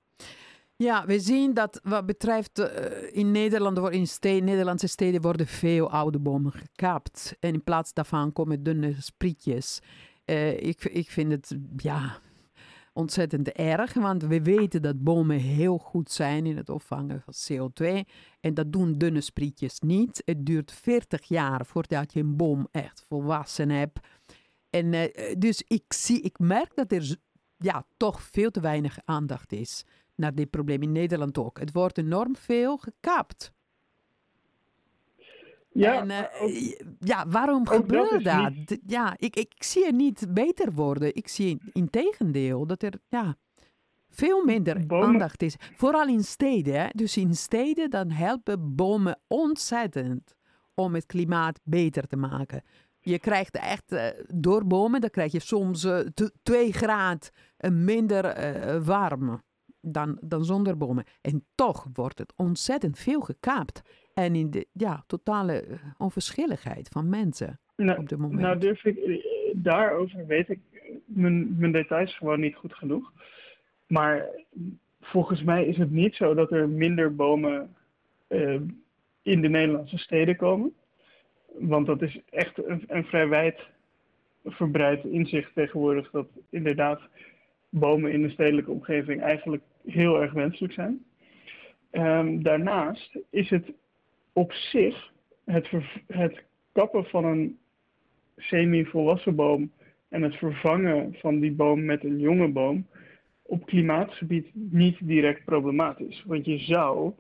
[0.76, 2.68] Ja, we zien dat wat betreft uh,
[3.12, 3.78] in Nederland,
[4.20, 7.38] in Nederlandse steden worden veel oude bomen gekaapt.
[7.40, 9.82] En in plaats daarvan komen dunne sprietjes.
[10.26, 12.20] Uh, ik, ik vind het, ja,
[12.94, 18.10] ontzettend erg, want we weten dat bomen heel goed zijn in het opvangen van CO2.
[18.40, 20.22] En dat doen dunne sprietjes niet.
[20.26, 24.00] Het duurt 40 jaar voordat je een boom echt volwassen hebt.
[24.70, 25.04] En uh,
[25.38, 27.16] dus ik, zie, ik merk dat er
[27.58, 29.86] ja, toch veel te weinig aandacht is
[30.16, 31.60] naar dit probleem in Nederland ook.
[31.60, 33.52] Het wordt enorm veel gekapt.
[35.74, 38.52] Ja, en, uh, ja waarom gebeurt dat?
[38.66, 38.78] dat?
[38.86, 41.16] Ja, ik, ik zie het niet beter worden.
[41.16, 43.36] Ik zie in tegendeel dat er ja,
[44.10, 45.56] veel minder aandacht is.
[45.76, 46.82] Vooral in steden.
[46.82, 46.88] Hè?
[46.92, 50.36] Dus in steden dan helpen bomen ontzettend
[50.74, 52.64] om het klimaat beter te maken.
[53.00, 56.00] Je krijgt echt uh, door bomen, dan krijg je soms uh,
[56.44, 57.30] 2 graden
[57.84, 59.42] minder warm
[59.82, 61.06] dan, dan zonder bomen.
[61.22, 63.82] En toch wordt het ontzettend veel gekaapt.
[64.14, 65.64] En in de ja, totale
[65.98, 68.42] onverschilligheid van mensen nou, op dit moment.
[68.42, 70.60] Nou, durf ik, daarover weet ik
[71.06, 73.12] mijn, mijn details gewoon niet goed genoeg.
[73.88, 74.26] Maar
[75.02, 77.76] volgens mij is het niet zo dat er minder bomen
[78.28, 78.62] uh,
[79.22, 80.74] in de Nederlandse steden komen.
[81.60, 83.60] Want dat is echt een, een vrij wijd
[84.46, 87.02] verbreid inzicht tegenwoordig dat inderdaad
[87.70, 91.06] bomen in de stedelijke omgeving eigenlijk heel erg wenselijk zijn.
[91.92, 93.72] Um, daarnaast is het
[94.34, 95.12] op zich
[95.46, 95.70] het,
[96.08, 97.58] het kappen van een
[98.38, 99.72] semi-volwassen boom
[100.10, 102.88] en het vervangen van die boom met een jonge boom
[103.42, 106.24] op klimaatgebied niet direct problematisch.
[106.26, 107.14] Want je zou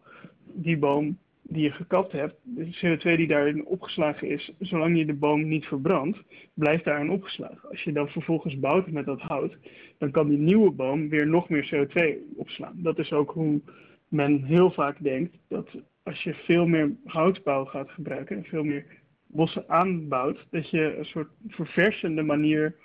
[0.43, 5.14] die boom die je gekapt hebt, de CO2 die daarin opgeslagen is, zolang je de
[5.14, 7.70] boom niet verbrandt, blijft daarin opgeslagen.
[7.70, 9.57] Als je dan vervolgens bouwt met dat hout,
[9.97, 12.76] dan kan die nieuwe boom weer nog meer CO2 opslaan.
[12.76, 13.62] Dat is ook hoe
[14.07, 15.68] men heel vaak denkt dat
[16.04, 18.86] als je veel meer houtbouw gaat gebruiken en veel meer
[19.28, 22.76] bossen aanbouwt, dat je een soort verversende manier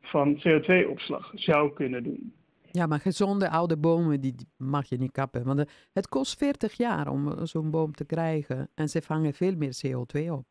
[0.00, 2.32] van CO2-opslag zou kunnen doen.
[2.70, 5.44] Ja, maar gezonde oude bomen, die mag je niet kappen.
[5.44, 8.68] Want het kost 40 jaar om eh, zo'n boom te krijgen.
[8.74, 10.46] En ze vangen veel meer CO2 op.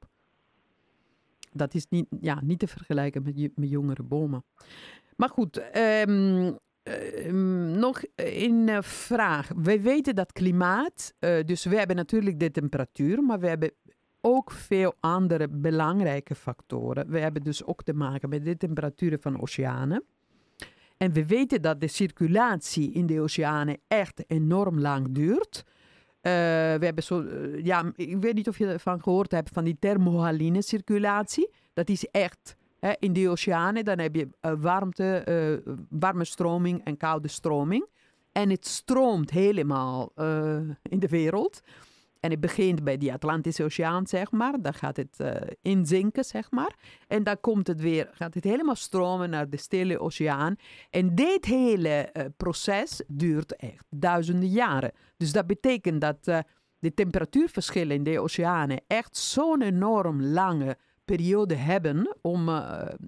[1.52, 4.44] Dat is niet, ja, niet te vergelijken met, met jongere bomen.
[5.16, 6.58] Maar goed, um,
[7.80, 9.52] nog een vraag.
[9.56, 11.14] We weten dat klimaat,
[11.46, 13.72] dus we hebben natuurlijk de temperatuur, maar we hebben
[14.22, 17.10] ook veel andere belangrijke factoren.
[17.10, 20.04] We hebben dus ook te maken met de temperaturen van oceanen.
[20.98, 25.64] En we weten dat de circulatie in de oceanen echt enorm lang duurt.
[26.22, 26.30] We
[26.82, 27.26] hebben zo,
[27.64, 31.50] ja, ik weet niet of je ervan gehoord hebt van die thermohaline circulatie.
[31.74, 32.56] Dat is echt
[33.00, 37.88] in de oceanen, dan heb je uh, warmte, warme stroming en koude stroming.
[38.32, 40.12] En het stroomt helemaal
[40.82, 41.62] in de wereld.
[42.20, 44.62] En het begint bij die Atlantische Oceaan, zeg maar.
[44.62, 45.24] Dan gaat het
[45.62, 46.76] inzinken, zeg maar.
[47.08, 50.56] En dan komt het weer, gaat het helemaal stromen naar de Stille Oceaan.
[50.90, 54.92] En dit hele proces duurt echt duizenden jaren.
[55.18, 56.24] Dus dat betekent dat
[56.80, 62.50] de temperatuurverschillen in de oceanen echt zo'n enorm lange periode hebben om,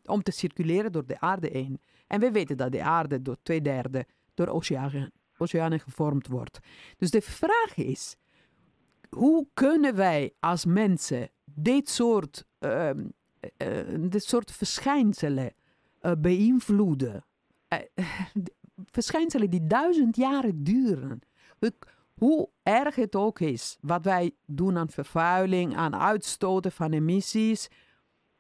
[0.06, 1.82] om te circuleren door de aarde heen.
[2.08, 6.60] En we weten dat de aarde door twee derde door oceanen, oceanen gevormd wordt.
[6.98, 8.16] Dus de vraag is
[9.10, 15.54] hoe kunnen wij als mensen dit soort, uh, uh, dit soort verschijnselen
[16.18, 17.26] beïnvloeden?
[18.86, 21.20] verschijnselen die duizend jaren duren.
[22.14, 27.70] Hoe erg het ook is wat wij doen aan vervuiling, aan uitstoten van emissies.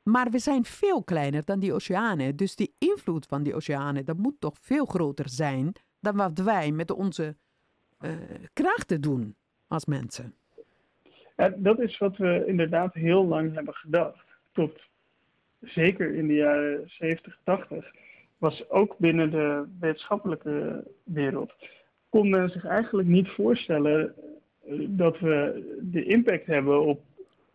[0.07, 2.35] Maar we zijn veel kleiner dan die oceanen.
[2.35, 6.71] Dus die invloed van die oceanen, dat moet toch veel groter zijn dan wat wij
[6.71, 7.35] met onze
[8.53, 9.35] krachten doen
[9.67, 10.33] als mensen.
[11.55, 14.25] Dat is wat we inderdaad heel lang hebben gedacht.
[14.51, 14.71] Tot
[15.61, 17.91] zeker in de jaren 70, 80
[18.37, 21.53] was ook binnen de wetenschappelijke wereld.
[22.09, 24.13] kon men zich eigenlijk niet voorstellen
[24.65, 27.01] eh, dat we de impact hebben op,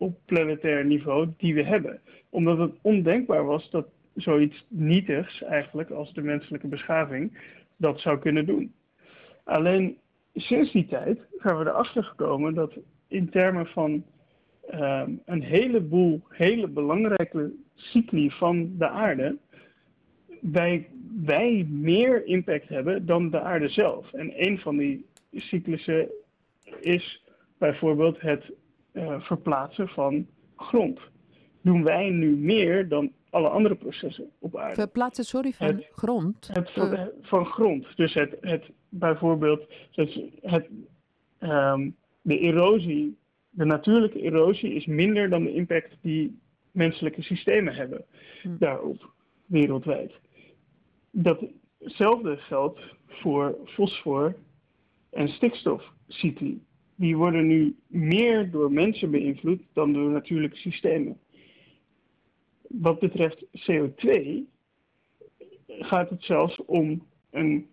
[0.03, 1.99] op planetair niveau die we hebben.
[2.29, 7.37] Omdat het ondenkbaar was dat zoiets nietigs eigenlijk als de menselijke beschaving
[7.77, 8.73] dat zou kunnen doen.
[9.43, 9.97] Alleen
[10.33, 12.73] sinds die tijd zijn we erachter gekomen dat
[13.07, 14.03] in termen van
[14.73, 19.37] um, een heleboel hele belangrijke cycli van de aarde,
[20.41, 20.87] wij,
[21.25, 24.13] wij meer impact hebben dan de aarde zelf.
[24.13, 26.07] En een van die cyclussen
[26.79, 27.23] is
[27.57, 28.51] bijvoorbeeld het
[28.93, 30.99] uh, verplaatsen van grond.
[31.61, 34.81] Doen wij nu meer dan alle andere processen op aarde.
[34.81, 36.49] Verplaatsen, sorry, van het, grond?
[36.53, 37.03] Het, uh.
[37.21, 37.87] Van grond.
[37.95, 40.67] Dus het, het bijvoorbeeld het, het
[41.39, 43.17] um, de erosie,
[43.49, 46.39] de natuurlijke erosie, is minder dan de impact die
[46.71, 48.05] menselijke systemen hebben
[48.41, 48.57] hm.
[48.57, 49.11] daarop,
[49.45, 50.13] wereldwijd.
[51.11, 54.35] Datzelfde geldt voor fosfor
[55.09, 56.61] en stikstofcycli.
[57.03, 61.19] Die worden nu meer door mensen beïnvloed dan door natuurlijke systemen.
[62.61, 64.11] Wat betreft CO2
[65.67, 67.67] gaat het zelfs om een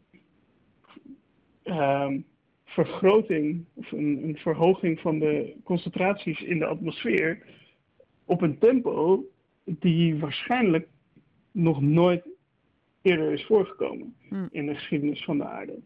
[1.65, 2.25] um,
[2.65, 7.43] vergroting of een, een, verhoging van de concentraties in de atmosfeer
[8.25, 9.25] op een tempo
[9.65, 10.89] die waarschijnlijk
[11.53, 12.25] nog nooit
[13.03, 14.49] eerder is voorgekomen hmm.
[14.51, 15.79] in de geschiedenis van de aarde.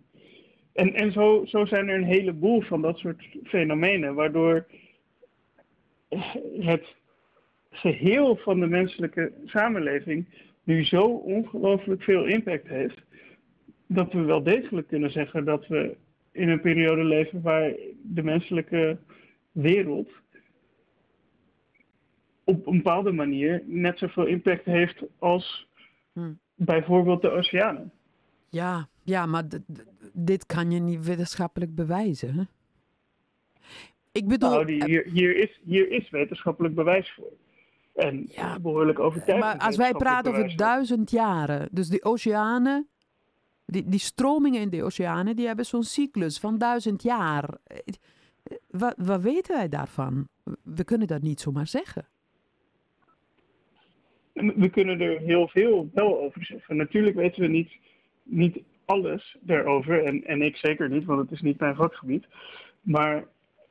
[0.75, 4.67] En, en zo, zo zijn er een heleboel van dat soort fenomenen, waardoor
[6.61, 6.95] het,
[7.75, 10.27] geheel van de menselijke samenleving
[10.65, 13.03] nu zo ongelooflijk veel impact heeft,
[13.87, 15.97] dat we wel degelijk kunnen zeggen dat we
[16.33, 17.73] in een periode leven waar
[18.03, 18.99] de menselijke
[19.53, 20.11] wereld
[22.45, 25.69] op een bepaalde manier net zoveel impact heeft als
[26.13, 26.33] hm.
[26.55, 27.93] bijvoorbeeld de oceanen.
[28.55, 29.45] Ja, ja maar
[30.13, 32.35] dit kan je niet wetenschappelijk bewijzen.
[32.35, 32.43] Hè?
[34.13, 34.51] Ik bedoel.
[34.51, 37.33] Nou, hier, hier, is, hier is wetenschappelijk bewijs voor.
[37.95, 39.55] En ja, behoorlijk overtuigend.
[39.55, 42.89] Maar als wij praten over duizend jaren, dus die oceanen,
[43.67, 47.59] die, die stromingen in de oceanen, die hebben zo'n cyclus van duizend jaar.
[48.71, 50.29] Wat, wat weten wij daarvan?
[50.63, 52.07] We kunnen dat niet zomaar zeggen.
[54.33, 56.77] We kunnen er heel veel wel over zeggen.
[56.77, 57.71] Natuurlijk weten we niet,
[58.25, 60.05] niet alles daarover.
[60.05, 62.27] En, en ik zeker niet, want het is niet mijn vakgebied.
[62.81, 63.25] Maar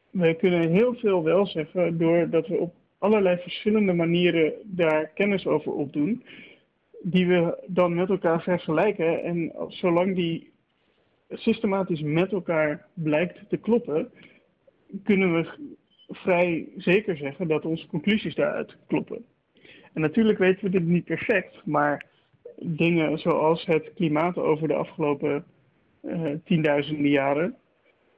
[0.10, 5.72] we kunnen heel veel wel zeggen doordat we op allerlei verschillende manieren daar kennis over
[5.72, 6.24] opdoen.
[7.01, 9.24] Die we dan met elkaar vergelijken.
[9.24, 10.51] En zolang die
[11.30, 14.12] systematisch met elkaar blijkt te kloppen,
[15.04, 15.49] kunnen we
[16.08, 19.26] vrij zeker zeggen dat onze conclusies daaruit kloppen.
[19.93, 22.06] En natuurlijk weten we dit niet perfect, maar
[22.60, 25.45] dingen zoals het klimaat over de afgelopen
[26.01, 27.56] uh, tienduizenden jaren,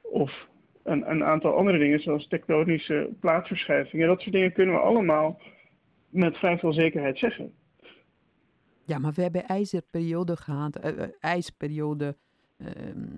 [0.02, 0.48] of
[0.82, 5.40] een, een, aantal andere dingen zoals tektonische plaatsverschuivingen, dat soort dingen kunnen we allemaal
[6.08, 7.52] met vrij veel zekerheid zeggen.
[8.84, 12.16] Ja, maar we hebben ijzerperiode gehad, uh, ijsperiode
[12.56, 13.08] ehm,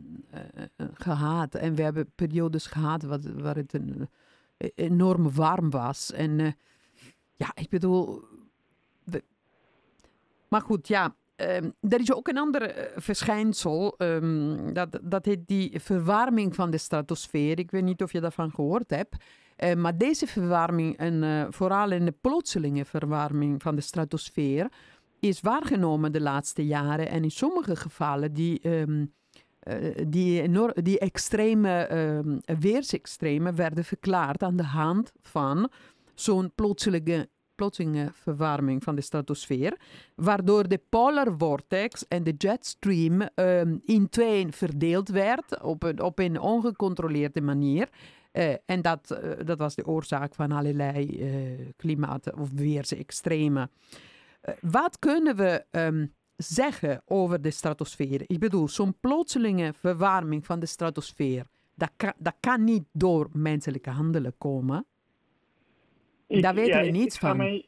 [0.92, 4.08] gehad en we hebben periodes gehad wat, waar het een,
[4.74, 6.12] enorm warm was.
[6.12, 6.56] En
[7.36, 8.22] ja, ik bedoel,
[10.48, 11.16] maar goed, ja.
[11.40, 13.94] Um, er is ook een ander eh, verschijnsel.
[13.98, 17.58] Um, dat, dat heet die verwarming van de stratosfeer.
[17.58, 19.16] Ik weet niet of je daarvan gehoord hebt.
[19.58, 24.68] Uh, maar deze verwarming, en uh, vooral in de plotselinge verwarming van de stratosfeer,
[25.20, 27.08] is waargenomen de laatste jaren.
[27.08, 29.12] En in sommige gevallen die, um,
[30.08, 30.50] die,
[30.82, 35.70] die extreme weersextremen werden verklaard aan de hand van
[36.14, 37.28] zo'n plotselinge
[37.58, 39.76] plotselinge verwarming van de stratosfeer,
[40.14, 46.18] waardoor de polar vortex en de jetstream um, in tweeën verdeeld werd op een, op
[46.18, 47.88] een ongecontroleerde manier.
[48.32, 53.70] Uh, en dat, uh, dat was de oorzaak van allerlei uh, klimaat- of weersextremen.
[54.60, 58.22] wat kunnen we um, zeggen over de stratosfeer?
[58.26, 63.90] Ik bedoel, zo'n plotselinge verwarming van de stratosfeer, dat kan, dat kan niet door menselijke
[63.90, 64.86] handelen komen.
[66.28, 67.62] Daar weten we niets van.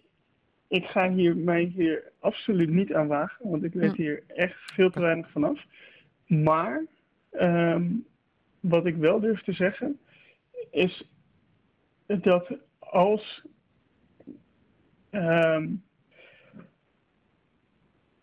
[0.69, 4.03] ik ga hier, mij hier absoluut niet aan wagen, want ik weet hm.
[4.03, 5.65] hier echt veel te weinig vanaf.
[6.27, 6.87] Maar
[7.31, 7.87] ehm,
[8.61, 9.99] wat ik wel durf te zeggen,
[10.71, 11.09] is
[12.07, 13.43] dat als
[15.11, 15.69] ehm,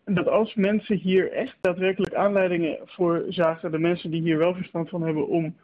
[0.04, 4.88] dat als mensen hier echt daadwerkelijk aanleidingen voor zagen, de mensen die hier wel verstand
[4.88, 5.56] van hebben, om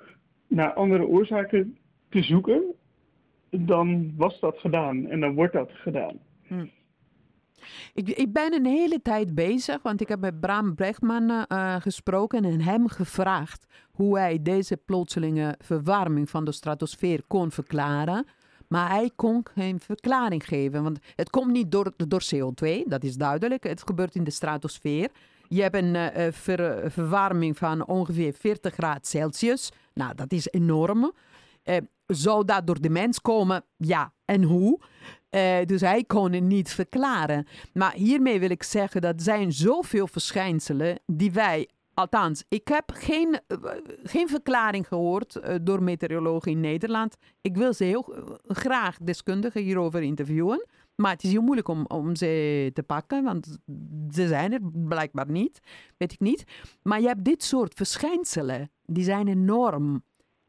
[0.47, 2.75] naar andere oorzaken te zoeken,
[3.59, 6.19] dan was dat gedaan en dan wordt dat gedaan.
[6.47, 6.67] Hm.
[7.95, 12.45] Ik, ik, ben een hele tijd bezig, want ik heb met Bram Brechtman uh, gesproken
[12.45, 18.27] en hem gevraagd hoe hij deze plotselinge verwarming van de stratosfeer kon verklaren.
[18.69, 23.17] Maar hij kon geen verklaring geven, want het komt niet door, door CO2, dat is
[23.17, 23.65] duidelijk.
[23.65, 25.11] Het gebeurt in de stratosfeer.
[25.49, 29.73] Je hebt een ver, verwarming van ongeveer 40 graden Celsius.
[29.95, 31.13] Nou, dat is enorm.
[31.65, 31.77] Uh,
[32.07, 33.65] zou dat door de mens komen?
[33.77, 34.81] Ja, en hoe?
[35.31, 37.47] Uh, dus hij kon het niet verklaren.
[37.73, 43.41] Maar hiermee wil ik zeggen dat zijn zoveel verschijnselen die wij Althans, ik heb geen,
[43.49, 43.59] uh,
[44.03, 47.17] geen verklaring gehoord uh, door meteorologen in Nederland.
[47.41, 48.15] Ik wil ze heel
[48.47, 50.67] graag deskundigen hierover interviewen.
[50.95, 53.59] Maar het is heel moeilijk om, om ze te pakken, want
[54.11, 55.61] ze zijn er blijkbaar niet.
[55.97, 56.45] Weet ik niet.
[56.83, 60.03] Maar je hebt dit soort verschijnselen, die zijn enorm.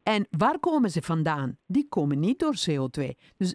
[0.06, 1.58] En waar komen ze vandaan?
[1.66, 3.10] Die komen niet door CO2.
[3.36, 3.54] Dus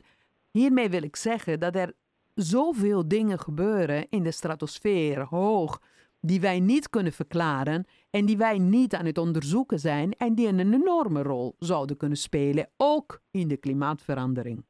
[0.51, 1.93] hiermee wil ik zeggen dat er
[2.33, 5.81] zoveel dingen gebeuren in de stratosfeer hoog
[6.19, 10.47] die wij niet kunnen verklaren en die wij niet aan het onderzoeken zijn en die
[10.47, 14.65] een enorme rol zouden kunnen spelen, ook in de klimaatverandering.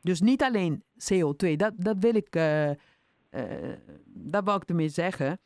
[0.00, 0.82] Dus niet alleen
[1.12, 2.70] CO2, dat, dat wil ik, uh,
[4.04, 5.40] dat wou ik ermee zeggen.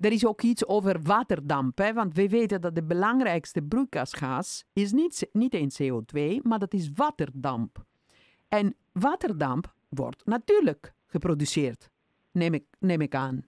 [0.00, 1.92] Er is ook iets over waterdamp, hè?
[1.92, 6.90] want we weten dat de belangrijkste broeikasgas is niet, niet eens CO2, maar dat is
[6.94, 7.84] waterdamp.
[8.48, 11.90] En waterdamp wordt natuurlijk geproduceerd,
[12.30, 13.46] neem ik, neem ik aan.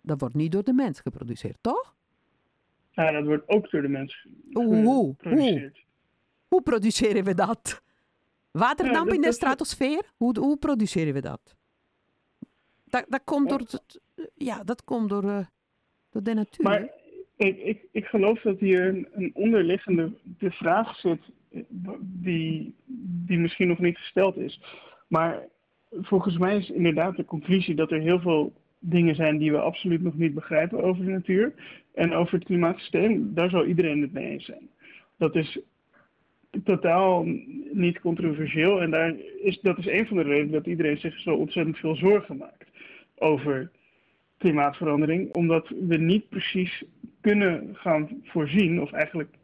[0.00, 1.94] Dat wordt niet door de mens geproduceerd, toch?
[2.90, 5.76] Ja, dat wordt ook door de mens geproduceerd.
[5.76, 5.86] Hoe,
[6.48, 7.82] hoe, produceren we dat?
[8.50, 11.56] Waterdamp in de stratosfeer, hoe, hoe produceren we dat?
[12.84, 13.62] Dat, dat komt door,
[14.34, 15.46] ja, dat komt door, uh,
[16.12, 16.64] door de natuur.
[16.64, 16.88] Maar
[17.36, 21.20] ik, ik, ik geloof dat hier een, een onderliggende de vraag zit
[22.00, 22.74] die,
[23.26, 24.60] die misschien nog niet gesteld is.
[25.08, 25.48] Maar
[25.90, 30.02] volgens mij is inderdaad de conclusie dat er heel veel dingen zijn die we absoluut
[30.02, 31.54] nog niet begrijpen over de natuur.
[31.94, 34.70] En over het klimaatsysteem, daar zal iedereen het mee eens zijn.
[35.16, 35.58] Dat is
[36.64, 37.24] totaal
[37.72, 38.80] niet controversieel.
[38.80, 41.96] En daar is, dat is een van de redenen dat iedereen zich zo ontzettend veel
[41.96, 42.70] zorgen maakt
[43.14, 43.70] over
[44.42, 45.34] klimaatverandering.
[45.34, 46.84] Omdat we niet precies
[47.20, 49.34] kunnen gaan voorzien, of eigenlijk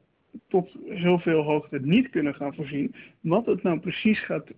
[0.49, 4.51] tot heel veel hoogte niet kunnen gaan voorzien, wat het nou precies gaat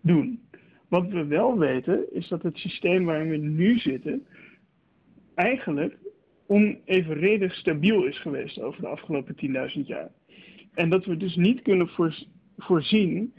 [0.00, 0.40] doen.
[0.88, 4.26] Wat we wel weten, is dat het systeem waarin we nu zitten,
[5.34, 5.96] eigenlijk
[6.46, 10.10] onevenredig stabiel is geweest over de afgelopen 10.000 jaar.
[10.74, 11.90] En dat we dus niet kunnen
[12.56, 13.34] voorzien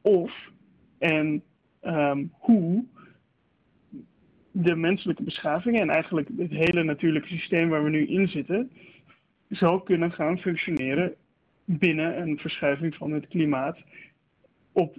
[0.00, 0.50] of
[0.98, 1.42] en
[1.82, 2.84] um, hoe
[4.62, 8.70] de menselijke beschaving en eigenlijk het hele natuurlijke systeem waar we nu in zitten,
[9.48, 11.14] zal kunnen gaan functioneren
[11.64, 13.78] binnen een verschuiving van het klimaat
[14.72, 14.96] op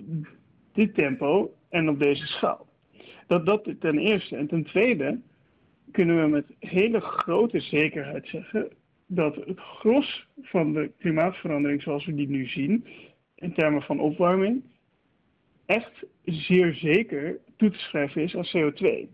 [0.73, 2.67] dit tempo en op deze schaal.
[3.27, 4.35] Dat dat ten eerste.
[4.35, 5.19] En ten tweede
[5.91, 8.69] kunnen we met hele grote zekerheid zeggen
[9.05, 12.85] dat het gros van de klimaatverandering zoals we die nu zien,
[13.35, 14.63] in termen van opwarming,
[15.65, 19.07] echt zeer zeker toe te schrijven is aan CO2.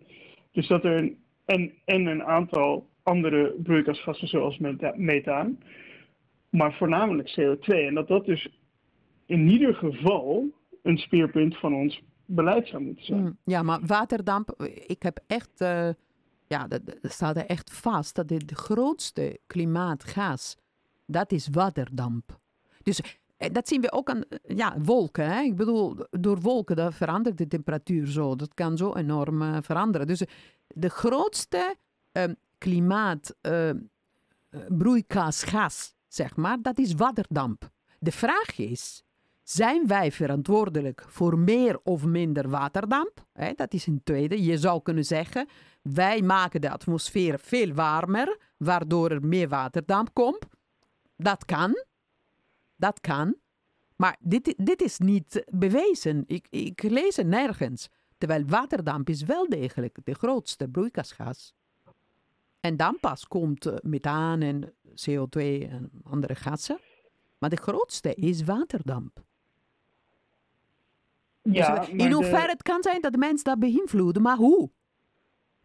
[0.57, 4.59] Dus dat er een, en, en een aantal andere broeikasgassen zoals
[4.95, 5.59] methaan,
[6.49, 7.65] maar voornamelijk CO2.
[7.65, 8.49] En dat dat dus
[9.25, 10.45] in ieder geval
[10.83, 13.21] een speerpunt van ons beleid zou moeten zijn.
[13.21, 14.49] Mm, ja, maar waterdamp,
[14.87, 15.89] ik heb echt, uh,
[16.47, 20.57] ja, dat, staat er echt vast dat dit de grootste klimaatgas,
[21.05, 22.39] dat is waterdamp.
[22.83, 25.25] Dus eh, dat zien we ook aan ja, wolken.
[25.25, 25.41] Hè?
[25.41, 28.35] Ik bedoel, door wolken dat verandert de temperatuur zo.
[28.35, 30.07] Dat kan zo enorm uh, veranderen.
[30.07, 30.21] Dus
[30.67, 31.75] de grootste
[32.13, 32.23] uh,
[32.57, 33.69] klimaat uh,
[34.67, 37.69] broeikasgas, zeg maar, dat is waterdamp.
[37.99, 39.03] De vraag is,
[39.43, 43.25] zijn wij verantwoordelijk voor meer of minder waterdamp?
[43.55, 44.43] dat is een tweede.
[44.43, 45.47] Je zou kunnen zeggen,
[45.81, 50.45] wij maken de atmosfeer veel warmer, waardoor er meer waterdamp komt.
[51.15, 51.85] Dat kan.
[52.77, 53.35] Dat kan.
[53.95, 56.23] Maar dit, dit is niet bewezen.
[56.27, 57.89] Ik, ik lees het nergens.
[58.17, 61.53] Terwijl waterdamp is wel degelijk de grootste broeikasgas.
[62.59, 66.79] En dan pas komt eh, methaan en CO2 en andere gassen.
[67.37, 69.25] Maar de grootste is waterdamp.
[71.41, 74.69] Ja, dus in hoeverre het kan zijn dat de mens dat beïnvloeden, maar hoe?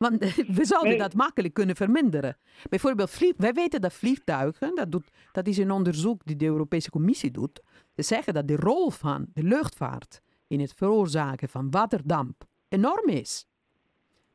[0.03, 2.37] Want we zouden dat makkelijk kunnen verminderen.
[2.69, 7.31] Bijvoorbeeld, wij weten dat vliegtuigen, dat, doet, dat is een onderzoek die de Europese Commissie
[7.31, 7.63] doet,
[7.95, 13.47] ze zeggen dat de rol van de luchtvaart in het veroorzaken van waterdamp enorm is.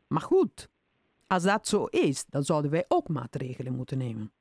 [0.08, 0.70] Maar goed,
[1.28, 4.32] als dat zo is, dan zouden wij ook maatregelen moeten nemen.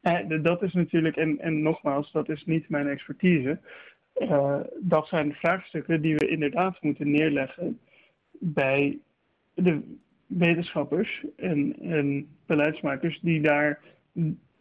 [0.00, 3.60] Eh, dat is natuurlijk, en, en nogmaals, dat is niet mijn expertise.
[4.16, 7.80] Uh, dat zijn de vraagstukken die we inderdaad moeten neerleggen
[8.42, 8.98] bij
[9.54, 9.80] de
[10.26, 13.80] wetenschappers en, en beleidsmakers die daar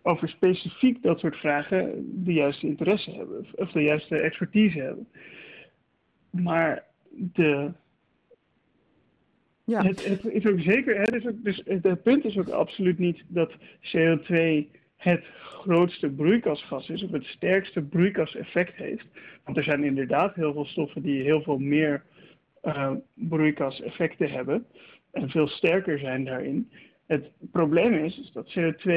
[0.02, 5.08] over specifiek dat soort vragen de juiste interesse hebben of de juiste expertise hebben.
[6.30, 7.72] Maar de,
[9.64, 9.84] ja.
[9.84, 13.24] het, het, is ook zeker, het, is ook, dus het, punt is ook absoluut niet
[13.28, 14.66] dat CO2
[14.96, 19.06] het grootste broeikasgas is of het sterkste broeikaseffect heeft.
[19.44, 22.04] Want er zijn inderdaad heel veel stoffen die heel veel meer
[22.64, 24.66] uh, broeikaseffecten hebben
[25.12, 26.72] en veel sterker zijn daarin.
[27.06, 28.92] Het probleem is, is dat CO2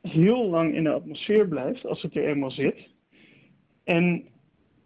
[0.00, 2.88] heel lang in de atmosfeer blijft als het er eenmaal zit.
[3.84, 4.24] En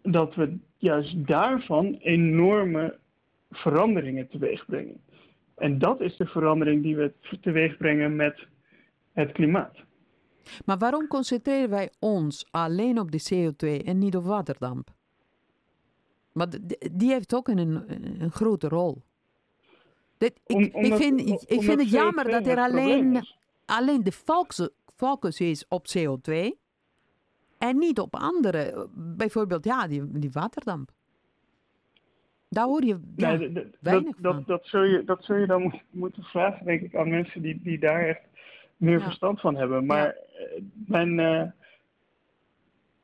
[0.01, 2.99] dat we juist daarvan enorme
[3.49, 5.01] veranderingen teweeg brengen.
[5.55, 8.47] En dat is de verandering die we teweeg brengen met
[9.13, 9.75] het klimaat.
[10.65, 14.89] Maar waarom concentreren wij ons alleen op de CO2 en niet op waterdamp?
[16.31, 16.59] Want
[16.91, 17.83] die heeft ook een,
[18.21, 19.01] een grote rol.
[20.17, 21.19] Dit, ik, ik, vind,
[21.51, 23.25] ik vind het jammer dat er alleen,
[23.65, 24.11] alleen de
[24.95, 26.33] focus, is op CO2
[27.57, 28.89] en niet op andere.
[28.93, 30.91] Bijvoorbeeld, ja, die, die waterdamp.
[32.49, 33.37] Daar hoor je ja,
[33.79, 34.43] weinig dat, van.
[34.45, 37.79] Dat, zul je, dat zul je dan moeten vragen, denk ik, aan mensen die, die
[37.79, 38.21] daar echt
[38.77, 39.85] meer verstand van hebben.
[39.85, 41.43] Maar eh, mijn, uh,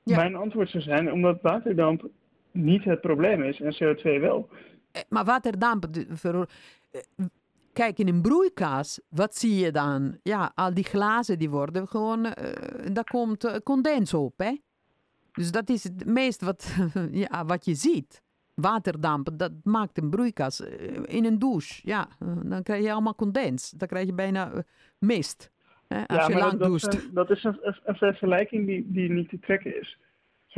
[0.03, 2.09] mijn antwoord zou zijn, omdat waterdamp
[2.58, 4.49] niet het probleem is en CO2 wel.
[4.91, 5.86] Eh, maar waterdamp,
[7.74, 10.18] kijk in een broeikaas, wat zie je dan?
[10.24, 12.32] Ja, al die glazen die worden gewoon, uh,
[12.93, 14.58] daar komt condens op, hè?
[15.32, 16.76] Dus dat is het meest wat,
[17.12, 18.22] ja, wat je ziet.
[18.53, 20.62] Waterdamp, dat maakt een broeikas.
[20.62, 23.70] Eh, in een douche, ja, eh, dan krijg je allemaal condens.
[23.72, 24.60] Dan krijg je bijna eh,
[24.99, 25.51] mist.
[25.88, 26.93] Hè, als ja, je lang dat, doucht.
[26.93, 29.99] is- dat is een, een- een vergelijking die, die niet te trekken is.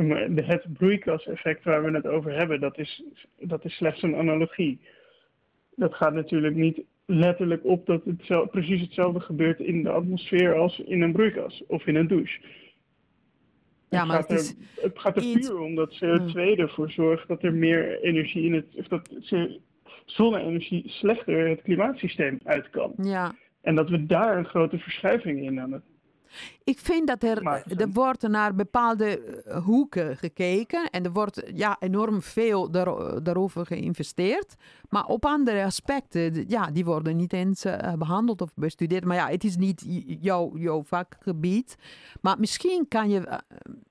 [0.08, 3.02] Het broeikaseffect waar we het over hebben, dat is,
[3.38, 4.80] dat is slechts een analogie.
[5.74, 10.78] Dat gaat natuurlijk niet letterlijk op dat het precies hetzelfde gebeurt in de atmosfeer als
[10.78, 12.40] in een broeikas of in een douche.
[13.88, 16.34] Ja, het maar gaat het is er, het gaat er iets- puur om dat CO2
[16.34, 19.10] ervoor zorgt dat er meer energie in het, of dat
[20.04, 22.92] zonne-energie slechter het klimaatsysteem uit kan.
[22.96, 25.82] Ja, En dat we daar een grote verschuiving in aan het
[26.64, 31.42] Ik vind dat er, Maar- er wordt naar bepaalde eh, hoeken gekeken en er wordt
[31.54, 34.54] ja, enorm veel daar, daarover geïnvesteerd.
[34.88, 39.04] Maar op andere aspecten, ja, die worden niet eens eh, behandeld of bestudeerd.
[39.04, 39.84] Maar ja, het is niet
[40.20, 41.76] jouw, jouw vakgebied.
[42.20, 43.38] Maar misschien kan je, eh,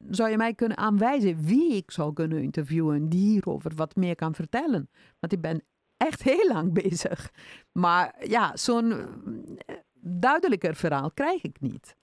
[0.09, 4.35] zou je mij kunnen aanwijzen wie ik zou kunnen interviewen die hierover wat meer kan
[4.35, 4.89] vertellen.
[5.19, 5.63] Want ik ben
[5.97, 7.31] echt heel lang bezig.
[7.71, 11.95] Maar ja, zo'n eh, duidelijker verhaal krijg ik niet.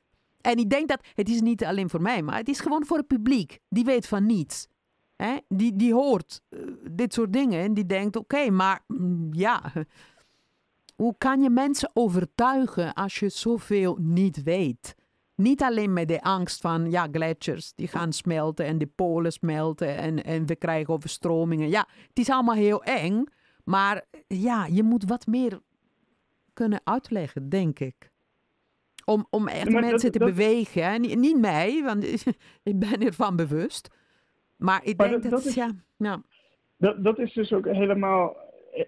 [0.46, 2.96] En ik denk dat het is niet alleen voor mij, maar het is gewoon voor
[2.96, 3.58] het publiek.
[3.68, 4.68] Die weet van niets.
[5.16, 5.36] Hè?
[5.48, 9.72] Die, die hoort eh, dit soort dingen en die denkt: oké, maar mm, ja,
[11.02, 14.94] hoe kan je mensen overtuigen als je zoveel niet weet?
[15.34, 19.96] Niet alleen met de angst van ja, gletsjers die gaan smelten en de polen smelten
[19.96, 21.68] en, en we krijgen overstromingen.
[21.68, 23.24] Ja, het is allemaal heel eng,
[23.64, 25.60] maar ja, je moet wat meer
[26.52, 28.14] kunnen uitleggen, denk ik.
[29.06, 30.84] Om, om echt dat- mensen te dat- bewegen.
[30.84, 30.98] Hè?
[30.98, 32.04] Niet, niet mij, want
[32.70, 33.90] ik ben ervan bewust.
[34.56, 36.22] Maar ik Maar denk dat- dat, dat is- ja, ja,
[36.78, 38.36] Dat, dat is dus ook helemaal.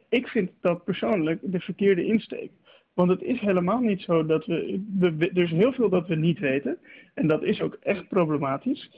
[0.09, 2.51] Ik vind dat persoonlijk de verkeerde insteek.
[2.95, 5.17] Want het is helemaal niet zo dat we, we.
[5.17, 6.79] we- Er is heel veel dat we niet weten.
[7.15, 8.91] En dat is ook echt problematisch.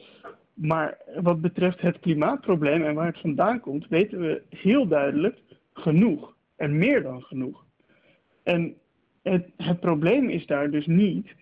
[0.55, 5.39] Maar wat betreft het klimaatprobleem en waar het vandaan komt, weten we heel duidelijk
[5.73, 6.35] genoeg.
[6.57, 7.64] En meer dan genoeg.
[8.43, 8.75] En
[9.23, 11.35] het, probleem is daar dus niet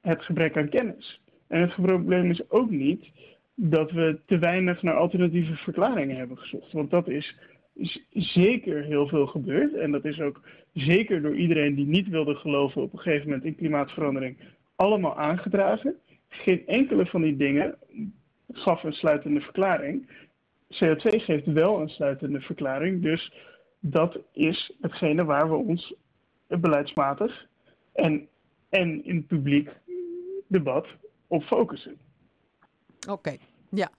[0.00, 1.20] het gebrek aan kennis.
[1.48, 3.10] En het probleem is ook niet
[3.54, 6.72] dat we te weinig naar alternatieve verklaringen hebben gezocht.
[6.72, 7.36] Want dat is
[8.10, 9.74] zeker heel veel gebeurd.
[9.74, 10.40] En dat is ook
[10.72, 14.36] zeker door iedereen die niet wilde geloven op een gegeven moment in klimaatverandering
[14.76, 15.94] allemaal aangedragen.
[16.28, 17.74] Geen enkele van die dingen
[18.52, 20.06] gaf een sluitende verklaring.
[20.72, 23.02] CO2 geeft wel een sluitende verklaring.
[23.02, 23.32] Dus
[23.80, 25.94] dat is hetgene waar we ons
[26.60, 27.46] beleidsmatig
[27.92, 28.28] en,
[28.68, 29.70] en in het publiek
[30.46, 30.86] debat
[31.26, 31.96] op focussen.
[33.08, 33.36] oké.
[33.70, 33.90] Ja.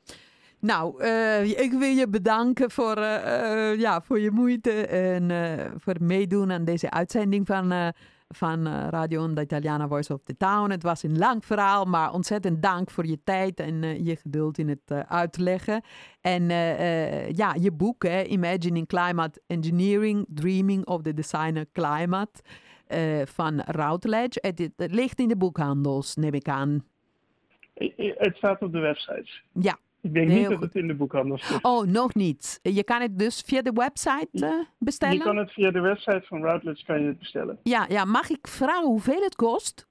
[0.60, 5.66] Nou, eh, ik wil je bedanken voor, eh, eh, ja, voor je moeite en eh,
[5.78, 7.88] voor het meedoen aan deze uitzending van, eh,
[8.36, 10.70] van eh, Radio Onda Italiana Voice of the Town.
[10.70, 14.58] Het was een lang verhaal, maar ontzettend dank voor je tijd en eh, je geduld
[14.58, 15.82] in het eh, uitleggen.
[16.22, 16.50] En
[17.36, 22.42] ja, je boek, hè, Imagining Climate Engineering, Dreaming of the Designer Climate,
[23.26, 24.40] van Routledge.
[24.42, 26.84] Het, het ligt in de boekhandels, neem ik aan.
[27.74, 29.44] Het staat op de websites.
[29.54, 29.78] Ja.
[30.04, 31.64] Ik denk Heel niet dat het in de boekhandel staat.
[31.64, 32.60] Oh, nog niet.
[32.62, 34.49] Je kan het dus via de website eh,
[34.80, 35.16] bestellen?
[35.16, 37.60] Je kan het via de website van Routledge kan je het bestellen.
[37.64, 39.88] Ja, ja, mag ik vragen hoeveel het kost?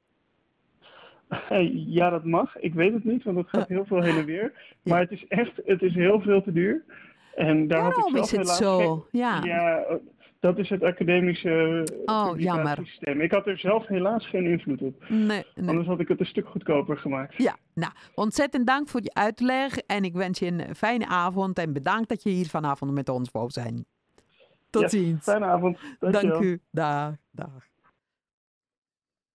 [1.72, 2.58] Ja, dat mag.
[2.58, 4.52] Ik weet het niet, want het gaat heel veel heen en weer.
[4.82, 6.84] Maar het is echt, het is heel veel te duur.
[7.34, 9.06] En daar had Waarom ik is het helaas zo?
[9.10, 9.94] Ja, eh,
[10.43, 13.20] dat is het academische Oh, publicatiesysteem.
[13.20, 15.05] Ik had er zelf helaas geen invloed op.
[15.09, 15.68] Nee, nee.
[15.68, 17.34] Anders had ik het een stuk goedkoper gemaakt.
[17.36, 19.76] Ja, nou, ontzettend dank voor je uitleg.
[19.78, 21.59] En ik wens je een fijne avond.
[21.59, 23.84] En bedankt dat je hier vanavond met ons wou zijn.
[24.70, 25.22] Tot Yes, ziens.
[25.22, 25.78] Fijne avond.
[25.99, 26.30] Dankjewel.
[26.30, 26.61] Dank u.
[26.70, 27.70] Dag, dag.